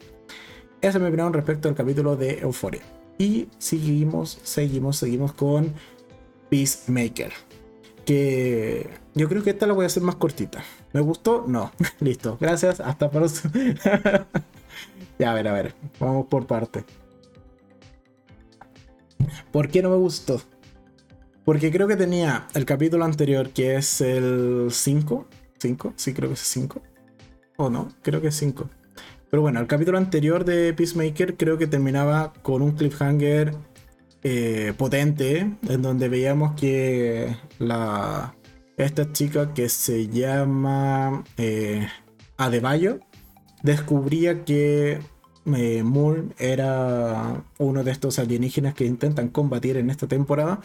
[0.82, 2.82] Esa es mi opinión respecto al capítulo de Euphoria.
[3.18, 5.74] Y seguimos, seguimos, seguimos con
[6.50, 7.32] Peacemaker.
[8.06, 10.64] Que yo creo que esta la voy a hacer más cortita.
[10.94, 11.46] ¿Me gustó?
[11.48, 11.72] No.
[12.00, 12.38] Listo.
[12.40, 12.80] Gracias.
[12.80, 13.54] Hasta próximo.
[15.20, 15.74] ya, a ver, a ver.
[16.00, 16.84] Vamos por parte.
[19.52, 20.42] ¿Por qué no me gustó?
[21.46, 25.28] Porque creo que tenía el capítulo anterior, que es el 5.
[25.60, 25.94] ¿5?
[25.96, 26.82] Sí, creo que es 5.
[27.58, 27.88] ¿O no?
[28.02, 28.70] Creo que es 5.
[29.30, 33.54] Pero bueno, el capítulo anterior de Peacemaker creo que terminaba con un cliffhanger
[34.24, 38.36] eh, potente, en donde veíamos que la,
[38.78, 41.88] esta chica que se llama eh,
[42.38, 43.00] Adebayo
[43.68, 45.00] descubría que
[45.56, 50.62] eh, Moore era uno de estos alienígenas que intentan combatir en esta temporada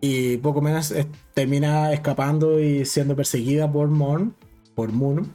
[0.00, 0.94] y poco menos
[1.34, 4.34] termina escapando y siendo perseguida por Moon,
[4.74, 5.32] por Moon,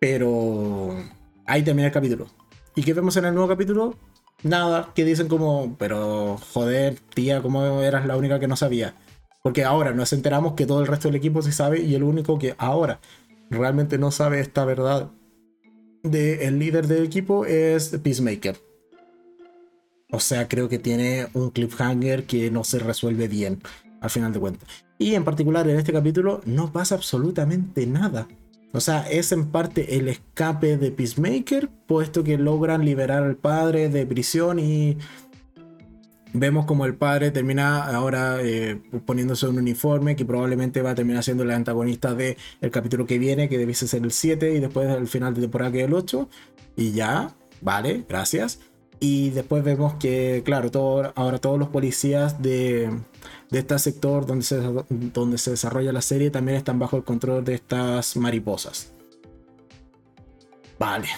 [0.00, 0.94] pero
[1.46, 2.26] ahí termina el capítulo.
[2.74, 3.94] ¿Y qué vemos en el nuevo capítulo?
[4.42, 8.94] Nada, que dicen como, pero joder, tía, ¿cómo eras la única que no sabía?
[9.42, 12.38] Porque ahora nos enteramos que todo el resto del equipo sí sabe y el único
[12.38, 13.00] que ahora
[13.50, 15.10] realmente no sabe esta verdad
[16.02, 18.56] del el líder del equipo es Peacemaker.
[20.10, 23.60] O sea, creo que tiene un cliffhanger que no se resuelve bien,
[24.00, 24.68] al final de cuentas.
[24.98, 28.26] Y en particular en este capítulo no pasa absolutamente nada.
[28.72, 33.88] O sea, es en parte el escape de Peacemaker, puesto que logran liberar al padre
[33.88, 34.98] de prisión y
[36.32, 41.24] vemos como el padre termina ahora eh, poniéndose un uniforme que probablemente va a terminar
[41.24, 44.88] siendo el antagonista del el capítulo que viene, que debiese ser el 7 y después
[44.88, 46.28] el final de temporada que es el 8.
[46.76, 48.60] Y ya, vale, gracias.
[49.00, 52.90] Y después vemos que, claro, todo, ahora todos los policías de,
[53.50, 54.60] de este sector donde se,
[54.90, 58.92] donde se desarrolla la serie también están bajo el control de estas mariposas.
[60.78, 61.08] Vale.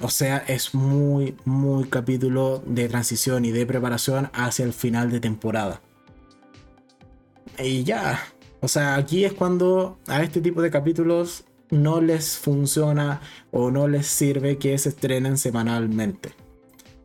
[0.00, 5.20] O sea, es muy, muy capítulo de transición y de preparación hacia el final de
[5.20, 5.80] temporada.
[7.58, 8.20] Y ya.
[8.60, 13.20] O sea, aquí es cuando a este tipo de capítulos no les funciona
[13.50, 16.32] o no les sirve que se estrenen semanalmente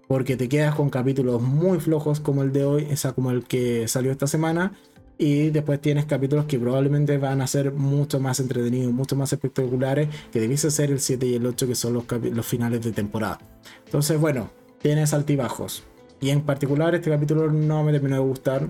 [0.08, 3.88] porque te quedas con capítulos muy flojos como el de hoy, esa como el que
[3.88, 4.74] salió esta semana,
[5.18, 10.10] y después tienes capítulos que probablemente van a ser mucho más entretenidos, mucho más espectaculares,
[10.32, 13.40] que debiese ser el 7 y el 8, que son los, los finales de temporada.
[13.86, 14.50] Entonces, bueno,
[14.82, 15.84] tienes altibajos.
[16.20, 18.68] Y en particular este capítulo no me terminó de gustar.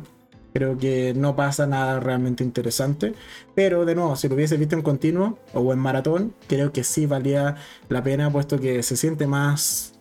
[0.53, 3.13] Creo que no pasa nada realmente interesante.
[3.55, 7.05] Pero de nuevo, si lo hubiese visto en continuo o en maratón, creo que sí
[7.05, 7.55] valía
[7.89, 9.93] la pena, puesto que se siente más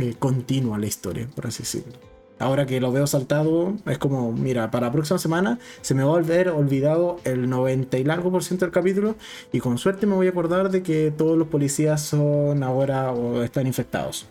[0.00, 2.13] eh, continua la historia, por así decirlo.
[2.38, 6.10] Ahora que lo veo saltado, es como, mira, para la próxima semana se me va
[6.10, 9.14] a volver olvidado el 90 y largo por ciento del capítulo
[9.52, 13.42] y con suerte me voy a acordar de que todos los policías son ahora o
[13.42, 14.26] están infectados.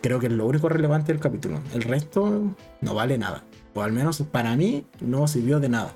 [0.00, 1.60] Creo que es lo único relevante del capítulo.
[1.74, 3.44] El resto no vale nada.
[3.74, 5.94] O al menos para mí no sirvió de nada.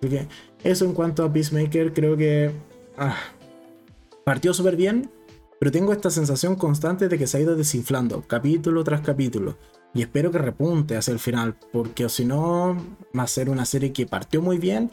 [0.00, 0.28] Así que
[0.62, 2.50] eso en cuanto a Peacemaker, creo que
[2.98, 3.16] ah,
[4.24, 5.10] partió súper bien,
[5.58, 9.56] pero tengo esta sensación constante de que se ha ido desinflando capítulo tras capítulo.
[9.96, 12.76] Y espero que repunte hacia el final, porque si no,
[13.18, 14.90] va a ser una serie que partió muy bien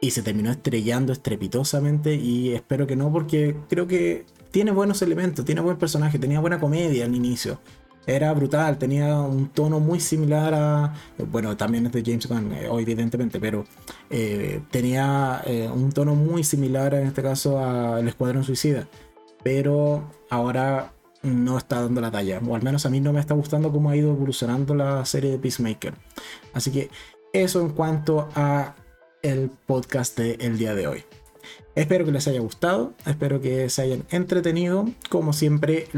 [0.00, 2.14] y se terminó estrellando estrepitosamente.
[2.14, 6.60] Y espero que no, porque creo que tiene buenos elementos, tiene buen personaje, tenía buena
[6.60, 7.58] comedia al inicio.
[8.06, 10.94] Era brutal, tenía un tono muy similar a.
[11.32, 13.64] Bueno, también es de James Gunn, eh, evidentemente, pero
[14.08, 18.86] eh, tenía eh, un tono muy similar en este caso al Escuadrón Suicida
[19.44, 20.92] pero ahora
[21.24, 23.90] no está dando la talla, o al menos a mí no me está gustando cómo
[23.90, 25.94] ha ido evolucionando la serie de Peacemaker.
[26.52, 26.90] Así que
[27.32, 28.74] eso en cuanto a
[29.22, 31.04] el podcast del día de hoy.
[31.74, 34.88] Espero que les haya gustado, espero que se hayan entretenido.
[35.08, 35.88] Como siempre,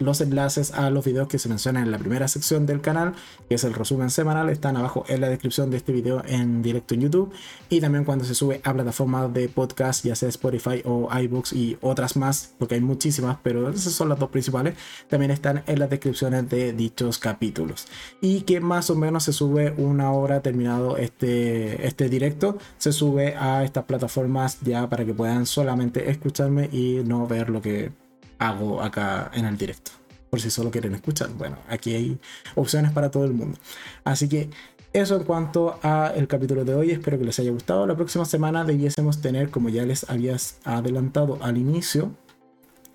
[0.00, 3.12] los enlaces a los videos que se mencionan en la primera sección del canal,
[3.48, 6.94] que es el resumen semanal, están abajo en la descripción de este video en directo
[6.94, 7.32] en YouTube.
[7.68, 11.76] Y también cuando se sube a plataformas de podcast, ya sea Spotify o iBooks y
[11.82, 14.74] otras más, porque hay muchísimas, pero esas son las dos principales,
[15.08, 17.86] también están en las descripciones de dichos capítulos.
[18.20, 23.36] Y que más o menos se sube una hora terminado este, este directo, se sube
[23.36, 27.92] a estas plataformas ya para que puedan solamente escucharme y no ver lo que
[28.40, 29.92] hago acá en el directo.
[30.28, 31.30] Por si solo quieren escuchar.
[31.30, 32.18] Bueno, aquí hay
[32.56, 33.58] opciones para todo el mundo.
[34.04, 34.50] Así que
[34.92, 36.90] eso en cuanto a el capítulo de hoy.
[36.90, 37.86] Espero que les haya gustado.
[37.86, 42.12] La próxima semana debiésemos tener, como ya les había adelantado al inicio,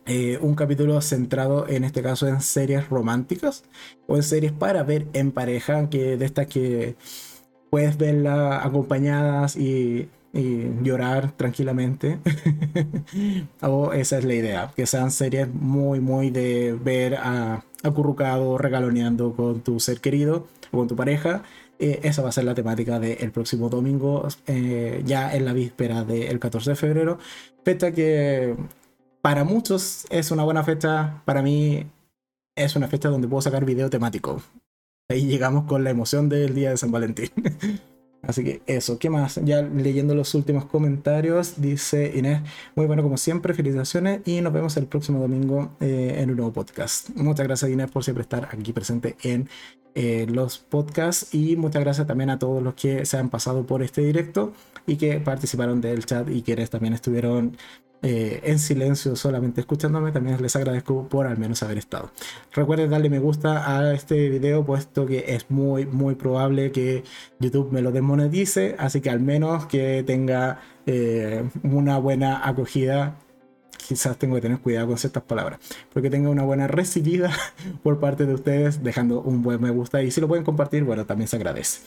[0.05, 3.63] eh, un capítulo centrado en este caso en series románticas
[4.07, 6.95] o en series para ver en pareja, que de estas que
[7.75, 12.19] puedes verla acompañadas y y llorar tranquilamente.
[13.61, 19.33] o esa es la idea, que sean series muy, muy de ver a, acurrucado, regaloneando
[19.33, 21.43] con tu ser querido o con tu pareja.
[21.79, 26.03] Eh, esa va a ser la temática del próximo domingo, eh, ya en la víspera
[26.03, 27.17] del 14 de febrero.
[27.63, 28.55] Fecha que
[29.21, 31.87] para muchos es una buena fecha, para mí
[32.55, 34.41] es una fecha donde puedo sacar video temático.
[35.07, 37.29] Ahí llegamos con la emoción del día de San Valentín.
[38.23, 39.39] Así que eso, ¿qué más?
[39.43, 42.41] Ya leyendo los últimos comentarios, dice Inés,
[42.75, 46.51] muy bueno como siempre, felicitaciones y nos vemos el próximo domingo eh, en un nuevo
[46.51, 47.09] podcast.
[47.15, 49.47] Muchas gracias Inés por siempre estar aquí presente en
[49.95, 53.81] eh, los podcasts y muchas gracias también a todos los que se han pasado por
[53.81, 54.53] este directo
[54.85, 57.57] y que participaron del chat y quienes también estuvieron
[58.01, 62.11] eh, en silencio solamente escuchándome, también les agradezco por al menos haber estado.
[62.53, 67.03] Recuerden darle me gusta a este video, puesto que es muy, muy probable que
[67.39, 73.17] YouTube me lo desmonetice, así que al menos que tenga eh, una buena acogida
[73.87, 75.59] quizás tengo que tener cuidado con ciertas palabras,
[75.93, 77.31] porque tenga una buena recibida
[77.83, 81.05] por parte de ustedes, dejando un buen me gusta y si lo pueden compartir, bueno,
[81.05, 81.81] también se agradece.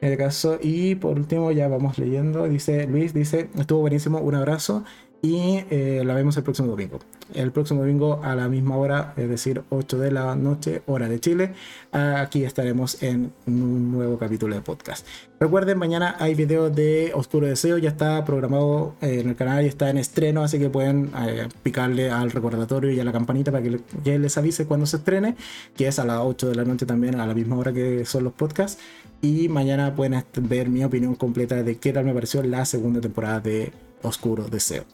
[0.00, 4.34] En el caso, y por último ya vamos leyendo, dice Luis, dice, estuvo buenísimo, un
[4.34, 4.84] abrazo
[5.22, 6.98] y eh, la vemos el próximo domingo.
[7.32, 11.20] El próximo domingo a la misma hora, es decir, 8 de la noche, hora de
[11.20, 11.54] Chile.
[11.92, 15.06] Aquí estaremos en un nuevo capítulo de podcast.
[15.38, 19.68] Recuerden, mañana hay video de Oscuro Deseo, ya está programado eh, en el canal y
[19.68, 23.62] está en estreno, así que pueden eh, picarle al recordatorio y a la campanita para
[23.62, 25.36] que, les avise cuando se estrene,
[25.76, 28.24] que es a las 8 de la noche también, a la misma hora que son
[28.24, 28.82] los podcasts.
[29.20, 33.38] Y mañana pueden ver mi opinión completa de qué tal me pareció la segunda temporada
[33.38, 33.72] de
[34.02, 34.84] Oscuro Deseo.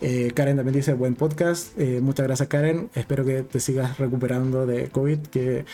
[0.00, 1.78] Eh, Karen también dice buen podcast.
[1.78, 2.90] Eh, muchas gracias Karen.
[2.94, 5.64] Espero que te sigas recuperando de COVID, que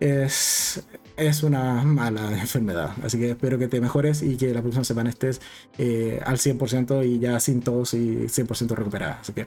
[0.00, 0.84] es,
[1.16, 2.90] es una mala enfermedad.
[3.02, 5.40] Así que espero que te mejores y que la próxima semana estés
[5.78, 9.18] eh, al 100% y ya sin tos y 100% recuperada.
[9.20, 9.46] Así que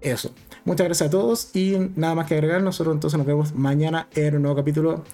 [0.00, 0.32] eso.
[0.64, 2.62] Muchas gracias a todos y nada más que agregar.
[2.62, 5.04] Nosotros entonces nos vemos mañana en un nuevo capítulo.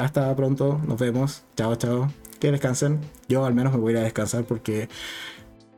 [0.00, 0.80] hasta pronto.
[0.86, 1.42] Nos vemos.
[1.56, 2.12] Chao, chao.
[2.38, 3.00] Que descansen.
[3.28, 4.88] Yo al menos me voy a ir a descansar porque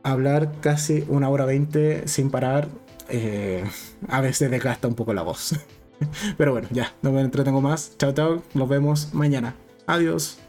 [0.03, 2.67] hablar casi una hora veinte sin parar,
[3.09, 3.63] eh,
[4.07, 5.55] a veces desgasta un poco la voz.
[6.37, 7.97] Pero bueno, ya, no me entretengo más.
[7.97, 9.55] Chao, chao, nos vemos mañana.
[9.87, 10.42] Adiós.